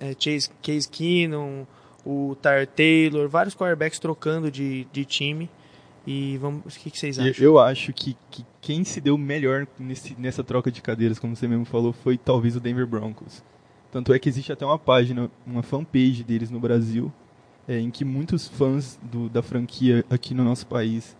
é, 0.00 0.14
Chase, 0.18 0.50
Case 0.62 0.88
Keenum, 0.88 1.66
o 2.06 2.36
Tyre 2.40 2.66
Taylor, 2.66 3.28
vários 3.28 3.54
quarterbacks 3.54 3.98
trocando 3.98 4.50
de, 4.50 4.86
de 4.92 5.04
time. 5.04 5.50
E 6.06 6.38
vamos, 6.38 6.74
o 6.74 6.78
que, 6.78 6.90
que 6.90 6.98
vocês 6.98 7.18
acham? 7.18 7.44
Eu 7.44 7.58
acho 7.58 7.92
que, 7.92 8.16
que 8.30 8.44
quem 8.62 8.82
se 8.84 9.00
deu 9.00 9.18
melhor 9.18 9.66
nesse, 9.78 10.14
nessa 10.18 10.42
troca 10.42 10.70
de 10.70 10.80
cadeiras, 10.80 11.18
como 11.18 11.36
você 11.36 11.46
mesmo 11.46 11.66
falou, 11.66 11.92
foi 11.92 12.16
talvez 12.16 12.56
o 12.56 12.60
Denver 12.60 12.86
Broncos. 12.86 13.42
Tanto 13.90 14.12
é 14.12 14.18
que 14.18 14.28
existe 14.28 14.52
até 14.52 14.64
uma 14.64 14.78
página, 14.78 15.30
uma 15.46 15.62
fanpage 15.62 16.24
deles 16.24 16.50
no 16.50 16.60
Brasil, 16.60 17.12
é, 17.66 17.78
em 17.78 17.90
que 17.90 18.04
muitos 18.04 18.48
fãs 18.48 18.98
do, 19.02 19.28
da 19.28 19.42
franquia 19.42 20.04
aqui 20.10 20.34
no 20.34 20.44
nosso 20.44 20.66
país 20.66 21.16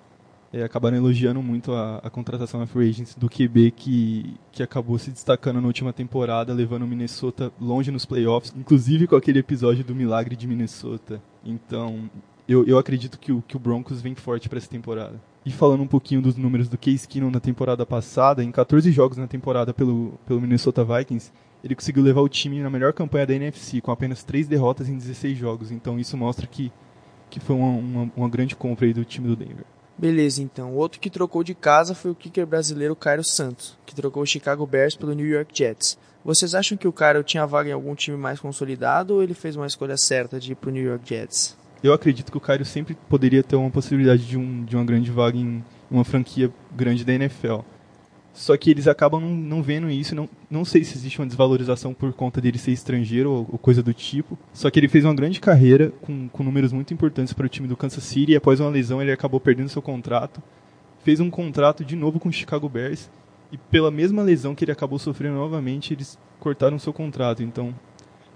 é, 0.53 0.63
acabaram 0.63 0.97
elogiando 0.97 1.43
muito 1.43 1.73
a, 1.73 1.99
a 1.99 2.09
contratação 2.09 2.61
da 2.61 2.67
Free 2.67 2.89
Agents 2.89 3.17
do 3.17 3.29
QB 3.29 3.73
que, 3.73 4.37
que 4.53 4.63
acabou 4.63 4.97
se 4.99 5.11
destacando 5.11 5.61
na 5.61 5.67
última 5.67 5.93
temporada, 5.93 6.55
levando 6.55 6.83
o 6.83 6.87
Minnesota 6.87 7.53
longe 7.61 7.91
nos 7.91 8.07
playoffs, 8.07 8.55
inclusive 8.57 9.09
com 9.09 9.17
aquele 9.17 9.41
episódio 9.41 9.83
do 9.83 9.95
milagre 9.95 10.37
de 10.37 10.47
Minnesota. 10.47 11.21
Então, 11.45 12.09
eu, 12.47 12.65
eu 12.67 12.79
acredito 12.79 13.19
que 13.19 13.33
o, 13.33 13.43
que 13.43 13.57
o 13.57 13.61
Broncos 13.61 14.01
vem 14.01 14.15
forte 14.15 14.49
para 14.49 14.59
essa 14.59 14.69
temporada. 14.69 15.21
E 15.45 15.51
falando 15.51 15.83
um 15.83 15.87
pouquinho 15.87 16.23
dos 16.23 16.37
números 16.37 16.69
do 16.69 16.79
Case 16.79 17.07
Keenum 17.07 17.31
na 17.31 17.41
temporada 17.41 17.85
passada, 17.85 18.43
em 18.43 18.51
14 18.51 18.91
jogos 18.93 19.19
na 19.19 19.27
temporada 19.27 19.75
pelo, 19.75 20.19
pelo 20.25 20.41
Minnesota 20.41 20.85
Vikings, 20.85 21.33
ele 21.65 21.75
conseguiu 21.75 22.03
levar 22.03 22.21
o 22.21 22.29
time 22.29 22.61
na 22.61 22.69
melhor 22.69 22.93
campanha 22.93 23.27
da 23.27 23.35
NFC, 23.35 23.81
com 23.81 23.91
apenas 23.91 24.23
3 24.23 24.47
derrotas 24.47 24.89
em 24.89 24.97
16 24.97 25.37
jogos. 25.37 25.73
Então 25.73 25.99
isso 25.99 26.17
mostra 26.17 26.47
que, 26.47 26.71
que 27.31 27.41
foi 27.41 27.57
uma, 27.57 27.71
uma, 27.71 28.13
uma 28.15 28.29
grande 28.29 28.55
compra 28.55 28.93
do 28.93 29.05
time 29.05 29.27
do 29.27 29.35
Denver. 29.35 29.65
Beleza, 29.97 30.43
então. 30.43 30.73
O 30.73 30.77
outro 30.77 31.01
que 31.01 31.09
trocou 31.09 31.43
de 31.43 31.55
casa 31.55 31.95
foi 31.95 32.11
o 32.11 32.15
kicker 32.15 32.47
brasileiro 32.47 32.95
Cairo 32.95 33.25
Santos, 33.25 33.79
que 33.87 33.95
trocou 33.95 34.23
o 34.23 34.27
Chicago 34.27 34.67
Bears 34.67 34.95
pelo 34.95 35.15
New 35.15 35.27
York 35.27 35.57
Jets. 35.57 35.99
Vocês 36.23 36.55
acham 36.55 36.77
que 36.77 36.89
o 36.89 36.93
Cairo 36.93 37.23
tinha 37.23 37.47
vaga 37.47 37.71
em 37.71 37.73
algum 37.73 37.95
time 37.95 38.17
mais 38.17 38.39
consolidado 38.39 39.15
ou 39.15 39.23
ele 39.23 39.35
fez 39.35 39.57
uma 39.57 39.67
escolha 39.67 39.97
certa 39.97 40.39
de 40.39 40.53
ir 40.53 40.55
para 40.57 40.69
o 40.69 40.73
New 40.73 40.85
York 40.85 41.09
Jets? 41.09 41.57
eu 41.85 41.93
acredito 41.93 42.33
que 42.33 42.39
o 42.39 42.41
Cairo 42.41 42.65
sempre 42.65 42.97
poderia 43.11 43.43
ter 43.43 43.57
uma 43.57 43.71
possibilidade 43.71 44.27
de, 44.27 44.39
um, 44.39 44.65
de 44.65 44.75
uma 44.75 44.85
grande 44.87 45.11
vaga 45.11 45.37
em 45.37 45.63
uma 45.91 46.03
franquia 46.03 46.51
grande 46.75 47.05
da 47.05 47.13
NFL. 47.13 47.59
Só 48.35 48.57
que 48.57 48.69
eles 48.69 48.89
acabam 48.89 49.21
não, 49.21 49.31
não, 49.31 49.63
vendo 49.63 49.89
isso. 49.89 50.15
Não, 50.15 50.29
não 50.51 50.65
sei 50.65 50.83
se 50.83 50.99
existe 50.99 51.21
uma 51.21 51.27
desvalorização 51.27 51.95
por 51.95 52.13
conta 52.13 52.41
dele 52.41 52.59
ser 52.59 52.73
estrangeiro 52.73 53.31
ou, 53.31 53.49
ou 53.53 53.59
coisa 53.59 53.81
do 53.81 53.95
tipo. 53.95 54.37
Só 54.53 54.69
que 54.71 54.81
ele 54.81 54.89
fez 54.89 55.05
uma 55.05 55.15
grande 55.15 55.41
carreira 55.41 55.93
com, 56.03 56.29
com 56.29 56.43
números 56.43 56.73
muito 56.73 56.93
importantes 56.93 57.33
para 57.33 57.47
o 57.47 57.49
time 57.49 57.69
do 57.69 57.77
Kansas 57.77 58.03
City. 58.03 58.33
E 58.33 58.37
após 58.37 58.59
uma 58.59 58.69
lesão, 58.69 59.01
ele 59.01 59.13
acabou 59.13 59.39
perdendo 59.39 59.69
seu 59.69 59.81
contrato. 59.81 60.43
Fez 61.05 61.21
um 61.21 61.31
contrato 61.31 61.85
de 61.85 61.95
novo 61.95 62.19
com 62.19 62.29
o 62.29 62.33
Chicago 62.33 62.69
Bears. 62.69 63.09
E 63.53 63.57
pela 63.57 63.91
mesma 63.91 64.21
lesão 64.21 64.53
que 64.53 64.65
ele 64.65 64.73
acabou 64.73 64.99
sofrendo 64.99 65.37
novamente, 65.37 65.95
eles 65.95 66.19
cortaram 66.41 66.77
seu 66.77 66.93
contrato. 66.93 67.41
Então, 67.41 67.73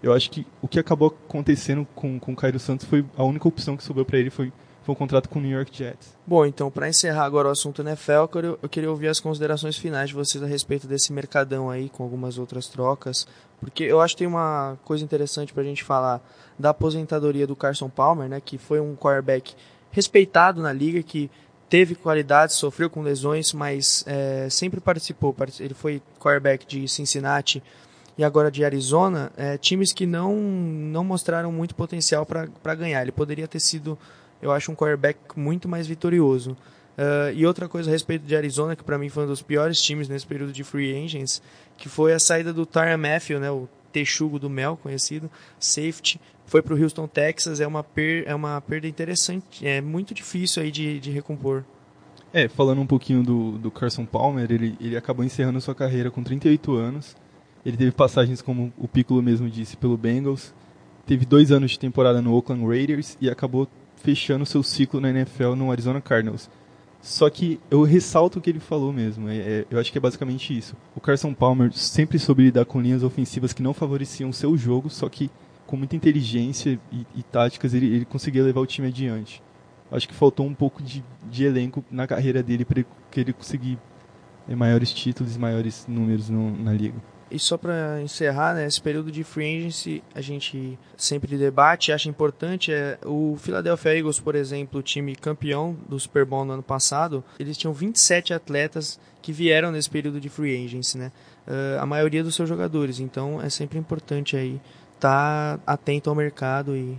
eu 0.01 0.13
acho 0.13 0.31
que 0.31 0.47
o 0.63 0.69
que 0.69 0.79
acabou 0.79 1.09
acontecendo 1.09 1.85
com, 1.95 2.21
com 2.21 2.33
o 2.33 2.37
Cairo 2.37 2.61
Santos 2.61 2.87
foi 2.87 3.05
a 3.17 3.25
única 3.25 3.49
opção 3.49 3.77
que 3.77 3.83
sobrou 3.83 4.05
para 4.05 4.19
ele 4.19 4.31
foi, 4.31 4.53
foi 4.89 4.95
um 4.95 4.97
contrato 4.97 5.29
com 5.29 5.39
o 5.39 5.43
New 5.43 5.51
York 5.51 5.77
Jets. 5.77 6.17
Bom, 6.27 6.47
então, 6.47 6.71
para 6.71 6.89
encerrar 6.89 7.25
agora 7.25 7.49
o 7.49 7.51
assunto 7.51 7.83
NFL, 7.83 8.13
eu 8.13 8.29
queria, 8.29 8.59
eu 8.63 8.69
queria 8.71 8.91
ouvir 8.91 9.09
as 9.09 9.21
considerações 9.21 9.77
finais 9.77 10.09
de 10.09 10.15
vocês 10.15 10.43
a 10.43 10.47
respeito 10.47 10.87
desse 10.87 11.13
mercadão 11.13 11.69
aí, 11.69 11.91
com 11.91 12.03
algumas 12.03 12.39
outras 12.39 12.69
trocas, 12.69 13.27
porque 13.61 13.85
eu 13.85 14.01
acho 14.01 14.15
que 14.15 14.21
tem 14.21 14.27
uma 14.27 14.79
coisa 14.87 15.05
interessante 15.05 15.53
para 15.53 15.63
a 15.63 15.67
gente 15.67 15.85
falar 15.85 16.23
da 16.59 16.71
aposentadoria 16.71 17.47
do 17.47 17.55
Carson 17.55 17.91
Palmer, 17.91 18.31
né, 18.31 18.41
que 18.41 18.57
foi 18.57 18.81
um 18.81 18.97
quarterback 18.97 19.55
respeitado 19.91 20.63
na 20.63 20.73
liga, 20.73 21.03
que 21.03 21.31
teve 21.69 21.95
qualidade, 21.95 22.55
sofreu 22.55 22.89
com 22.89 23.03
lesões, 23.03 23.53
mas 23.53 24.03
é, 24.07 24.49
sempre 24.49 24.81
participou. 24.81 25.37
Ele 25.61 25.75
foi 25.75 26.01
quarterback 26.19 26.67
de 26.67 26.89
Cincinnati, 26.89 27.63
e 28.19 28.25
agora 28.25 28.51
de 28.51 28.65
Arizona, 28.65 29.31
é, 29.37 29.57
times 29.57 29.93
que 29.93 30.05
não, 30.05 30.35
não 30.35 31.05
mostraram 31.05 31.53
muito 31.53 31.73
potencial 31.77 32.27
para 32.27 32.75
ganhar. 32.75 33.01
Ele 33.01 33.13
poderia 33.13 33.47
ter 33.47 33.61
sido, 33.61 33.97
eu 34.41 34.53
acho, 34.53 34.71
um 34.71 34.75
quarterback 34.75 35.19
muito 35.37 35.69
mais 35.69 35.87
vitorioso. 35.87 36.53
Uh, 36.53 37.33
e 37.35 37.47
outra 37.47 37.69
coisa 37.69 37.89
a 37.89 37.93
respeito 37.93 38.27
de 38.27 38.35
Arizona, 38.35 38.75
que 38.75 38.83
para 38.83 38.99
mim 38.99 39.09
foi 39.09 39.25
um 39.25 39.29
dos 39.29 39.41
piores 39.41 39.81
times 39.81 40.09
nesse 40.09 40.27
período 40.27 40.53
de 40.53 40.65
free 40.65 41.05
agents, 41.05 41.41
que 41.77 41.89
foi 41.89 42.13
a 42.13 42.19
saída 42.19 42.53
do 42.53 42.67
Tyron 42.67 42.99
Matthew, 42.99 43.39
né, 43.39 43.51
o 43.51 43.69
texugo 43.93 44.39
do 44.39 44.51
Mel, 44.51 44.77
conhecido, 44.83 45.31
safety, 45.61 46.21
foi 46.45 46.61
para 46.61 46.75
o 46.75 46.83
Houston, 46.83 47.07
Texas, 47.07 47.61
é 47.61 47.67
uma, 47.67 47.85
per, 47.85 48.25
é 48.27 48.35
uma 48.35 48.61
perda 48.61 48.89
interessante, 48.89 49.67
é 49.67 49.81
muito 49.81 50.13
difícil 50.13 50.63
aí 50.63 50.73
de, 50.73 50.99
de 50.99 51.11
recompor. 51.11 51.65
É, 52.33 52.49
falando 52.49 52.81
um 52.81 52.87
pouquinho 52.87 53.23
do, 53.23 53.59
do 53.59 53.71
Carson 53.71 54.05
Palmer, 54.05 54.51
ele, 54.51 54.77
ele 54.81 54.97
acabou 54.97 55.25
encerrando 55.25 55.61
sua 55.61 55.75
carreira 55.75 56.11
com 56.11 56.23
38 56.23 56.73
anos, 56.75 57.17
ele 57.65 57.77
teve 57.77 57.93
passagens, 57.93 58.41
como 58.41 58.73
o 58.79 58.89
Piccolo 58.89 59.23
mesmo 59.23 59.49
disse, 59.49 59.77
pelo 59.77 59.97
Bengals. 59.97 60.55
Teve 61.07 61.25
dois 61.25 61.51
anos 61.51 61.73
de 61.73 61.79
temporada 61.79 62.23
no 62.23 62.33
Oakland 62.35 62.65
Raiders 62.67 63.17
e 63.21 63.29
acabou 63.29 63.69
fechando 64.03 64.47
seu 64.47 64.63
ciclo 64.63 65.01
na 65.01 65.11
NFL 65.11 65.55
no 65.55 65.71
Arizona 65.71 66.01
Cardinals. 66.01 66.51
Só 67.01 67.31
que 67.31 67.61
eu 67.71 67.83
ressalto 67.83 68.39
o 68.39 68.43
que 68.43 68.51
ele 68.51 68.61
falou 68.61 68.93
mesmo. 68.93 69.29
É, 69.29 69.37
é, 69.37 69.67
eu 69.71 69.79
acho 69.79 69.93
que 69.93 69.99
é 69.99 70.01
basicamente 70.01 70.57
isso. 70.57 70.77
O 70.97 71.01
Carson 71.01 71.33
Palmer 71.33 71.73
sempre 71.73 72.19
soube 72.19 72.45
lidar 72.45 72.65
com 72.65 72.81
linhas 72.81 73.03
ofensivas 73.03 73.53
que 73.53 73.63
não 73.63 73.73
favoreciam 73.73 74.31
o 74.31 74.35
seu 74.35 74.57
jogo, 74.57 74.91
só 74.91 75.09
que 75.09 75.31
com 75.67 75.77
muita 75.77 75.95
inteligência 75.95 76.79
e, 76.91 77.07
e 77.15 77.23
táticas 77.23 77.75
ele, 77.75 77.87
ele, 77.87 78.05
conseguia 78.05 78.43
levar 78.43 78.61
o 78.61 78.67
time 78.67 78.89
adiante. 78.89 79.43
Acho 79.91 80.09
que 80.09 80.15
faltou 80.15 80.47
um 80.47 80.55
pouco 80.55 80.83
de, 80.83 81.05
de 81.31 81.45
elenco 81.45 81.85
na 81.91 82.07
carreira 82.07 82.43
dele 82.43 82.65
para 82.65 82.85
ele 83.17 83.33
conseguir 83.33 83.79
é, 84.49 84.55
maiores 84.55 84.93
títulos 84.93 85.37
e 85.37 85.39
maiores 85.39 85.87
números 85.87 86.29
no, 86.29 86.51
na 86.51 86.73
liga. 86.73 86.97
E 87.31 87.39
só 87.39 87.57
para 87.57 88.01
encerrar, 88.03 88.55
né, 88.55 88.67
esse 88.67 88.81
período 88.81 89.13
de 89.13 89.23
free 89.23 89.59
agency 89.59 90.03
a 90.15 90.21
gente 90.21 90.79
sempre 90.97 91.37
debate, 91.37 91.93
acha 91.93 92.09
importante. 92.09 92.73
É, 92.73 92.99
o 93.05 93.37
Philadelphia 93.39 93.97
Eagles, 93.97 94.19
por 94.19 94.35
exemplo, 94.35 94.81
o 94.81 94.83
time 94.83 95.15
campeão 95.15 95.77
do 95.89 95.99
Super 95.99 96.25
Bowl 96.25 96.45
no 96.45 96.55
ano 96.55 96.63
passado, 96.63 97.23
eles 97.39 97.57
tinham 97.57 97.73
27 97.73 98.33
atletas 98.33 98.99
que 99.21 99.33
vieram 99.33 99.71
nesse 99.71 99.91
período 99.91 100.21
de 100.21 100.29
free 100.29 100.65
agency, 100.65 100.97
né? 100.97 101.13
Uh, 101.47 101.81
a 101.81 101.87
maioria 101.87 102.23
dos 102.23 102.35
seus 102.35 102.49
jogadores. 102.49 103.01
Então 103.01 103.43
é 103.43 103.51
sempre 103.51 103.79
importante 103.79 104.37
aí 104.37 104.61
estar 104.95 105.59
tá 105.59 105.73
atento 105.73 106.09
ao 106.09 106.17
mercado 106.17 106.77
e. 106.77 106.97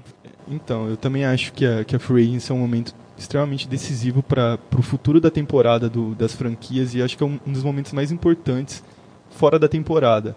Então, 0.47 0.87
eu 0.89 0.97
também 0.97 1.25
acho 1.25 1.53
que 1.53 1.65
a, 1.65 1.83
que 1.83 1.95
a 1.95 1.99
free 1.99 2.23
agency 2.23 2.51
é 2.51 2.55
um 2.55 2.59
momento 2.59 2.93
extremamente 3.17 3.67
decisivo 3.67 4.23
para 4.23 4.57
o 4.77 4.81
futuro 4.81 5.19
da 5.19 5.29
temporada 5.29 5.89
do, 5.89 6.15
das 6.15 6.33
franquias 6.33 6.95
e 6.95 7.01
acho 7.01 7.17
que 7.17 7.23
é 7.23 7.25
um, 7.25 7.39
um 7.45 7.51
dos 7.51 7.63
momentos 7.63 7.91
mais 7.91 8.11
importantes 8.11 8.83
fora 9.29 9.57
da 9.59 9.67
temporada. 9.67 10.35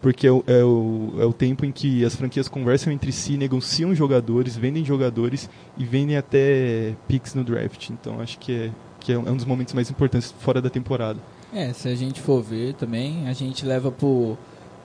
Porque 0.00 0.26
é 0.26 0.30
o, 0.30 0.44
é, 0.46 0.62
o, 0.62 1.14
é 1.18 1.24
o 1.24 1.32
tempo 1.32 1.64
em 1.64 1.72
que 1.72 2.04
as 2.04 2.14
franquias 2.14 2.46
conversam 2.46 2.92
entre 2.92 3.10
si, 3.10 3.38
negociam 3.38 3.94
jogadores, 3.94 4.54
vendem 4.54 4.84
jogadores 4.84 5.48
e 5.78 5.84
vendem 5.84 6.16
até 6.16 6.94
picks 7.08 7.34
no 7.34 7.42
draft. 7.42 7.88
Então 7.88 8.20
acho 8.20 8.38
que 8.38 8.52
é, 8.52 8.70
que 9.00 9.12
é 9.12 9.18
um 9.18 9.36
dos 9.36 9.46
momentos 9.46 9.72
mais 9.72 9.90
importantes 9.90 10.34
fora 10.40 10.60
da 10.60 10.68
temporada. 10.68 11.18
É, 11.54 11.72
se 11.72 11.88
a 11.88 11.94
gente 11.94 12.20
for 12.20 12.42
ver 12.42 12.74
também, 12.74 13.28
a 13.28 13.32
gente 13.32 13.64
leva 13.64 13.90
pro, 13.90 14.36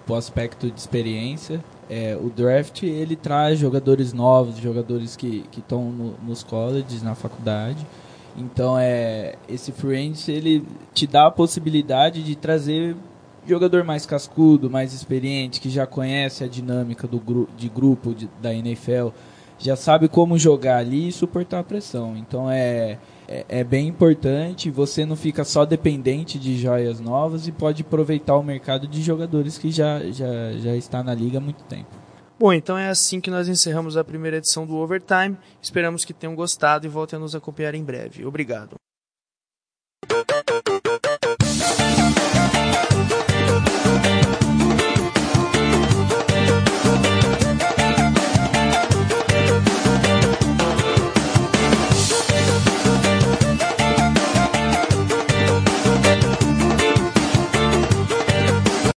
pro 0.05 0.15
aspecto 0.15 0.71
de 0.71 0.79
experiência. 0.79 1.61
É, 1.89 2.15
o 2.15 2.29
draft 2.29 2.83
ele 2.83 3.15
traz 3.15 3.59
jogadores 3.59 4.13
novos, 4.13 4.57
jogadores 4.57 5.15
que 5.15 5.43
estão 5.57 5.91
no, 5.91 6.15
nos 6.23 6.43
colleges, 6.43 7.01
na 7.01 7.15
faculdade. 7.15 7.85
Então 8.37 8.77
é 8.79 9.35
esse 9.49 9.71
free 9.71 10.13
ele 10.27 10.63
te 10.93 11.05
dá 11.05 11.27
a 11.27 11.31
possibilidade 11.31 12.23
de 12.23 12.35
trazer 12.35 12.95
jogador 13.47 13.83
mais 13.83 14.05
cascudo, 14.05 14.69
mais 14.69 14.93
experiente, 14.93 15.59
que 15.59 15.69
já 15.69 15.85
conhece 15.85 16.43
a 16.43 16.47
dinâmica 16.47 17.07
do 17.07 17.19
gru 17.19 17.49
de 17.57 17.69
grupo 17.69 18.13
de, 18.13 18.29
da 18.41 18.53
NFL, 18.53 19.09
já 19.57 19.75
sabe 19.75 20.07
como 20.07 20.37
jogar 20.37 20.77
ali 20.77 21.09
e 21.09 21.11
suportar 21.11 21.59
a 21.59 21.63
pressão. 21.63 22.15
Então 22.15 22.49
é, 22.49 22.97
é, 23.27 23.45
é, 23.47 23.63
bem 23.63 23.87
importante, 23.87 24.71
você 24.71 25.05
não 25.05 25.15
fica 25.15 25.43
só 25.43 25.65
dependente 25.65 26.39
de 26.39 26.57
joias 26.57 26.99
novas 26.99 27.47
e 27.47 27.51
pode 27.51 27.81
aproveitar 27.81 28.35
o 28.37 28.43
mercado 28.43 28.87
de 28.87 29.01
jogadores 29.01 29.57
que 29.57 29.69
já, 29.69 29.99
já, 30.11 30.53
já 30.53 30.75
está 30.75 31.03
na 31.03 31.13
liga 31.13 31.37
há 31.37 31.41
muito 31.41 31.63
tempo. 31.65 31.89
Bom, 32.39 32.53
então 32.53 32.77
é 32.77 32.87
assim 32.87 33.19
que 33.19 33.29
nós 33.29 33.49
encerramos 33.49 33.97
a 33.97 34.03
primeira 34.03 34.37
edição 34.37 34.65
do 34.65 34.77
Overtime. 34.77 35.37
Esperamos 35.61 36.05
que 36.05 36.13
tenham 36.13 36.33
gostado 36.35 36.85
e 36.85 36.89
voltem 36.89 37.17
a 37.17 37.19
nos 37.19 37.35
acompanhar 37.35 37.75
em 37.75 37.83
breve. 37.83 38.25
Obrigado. 38.25 38.75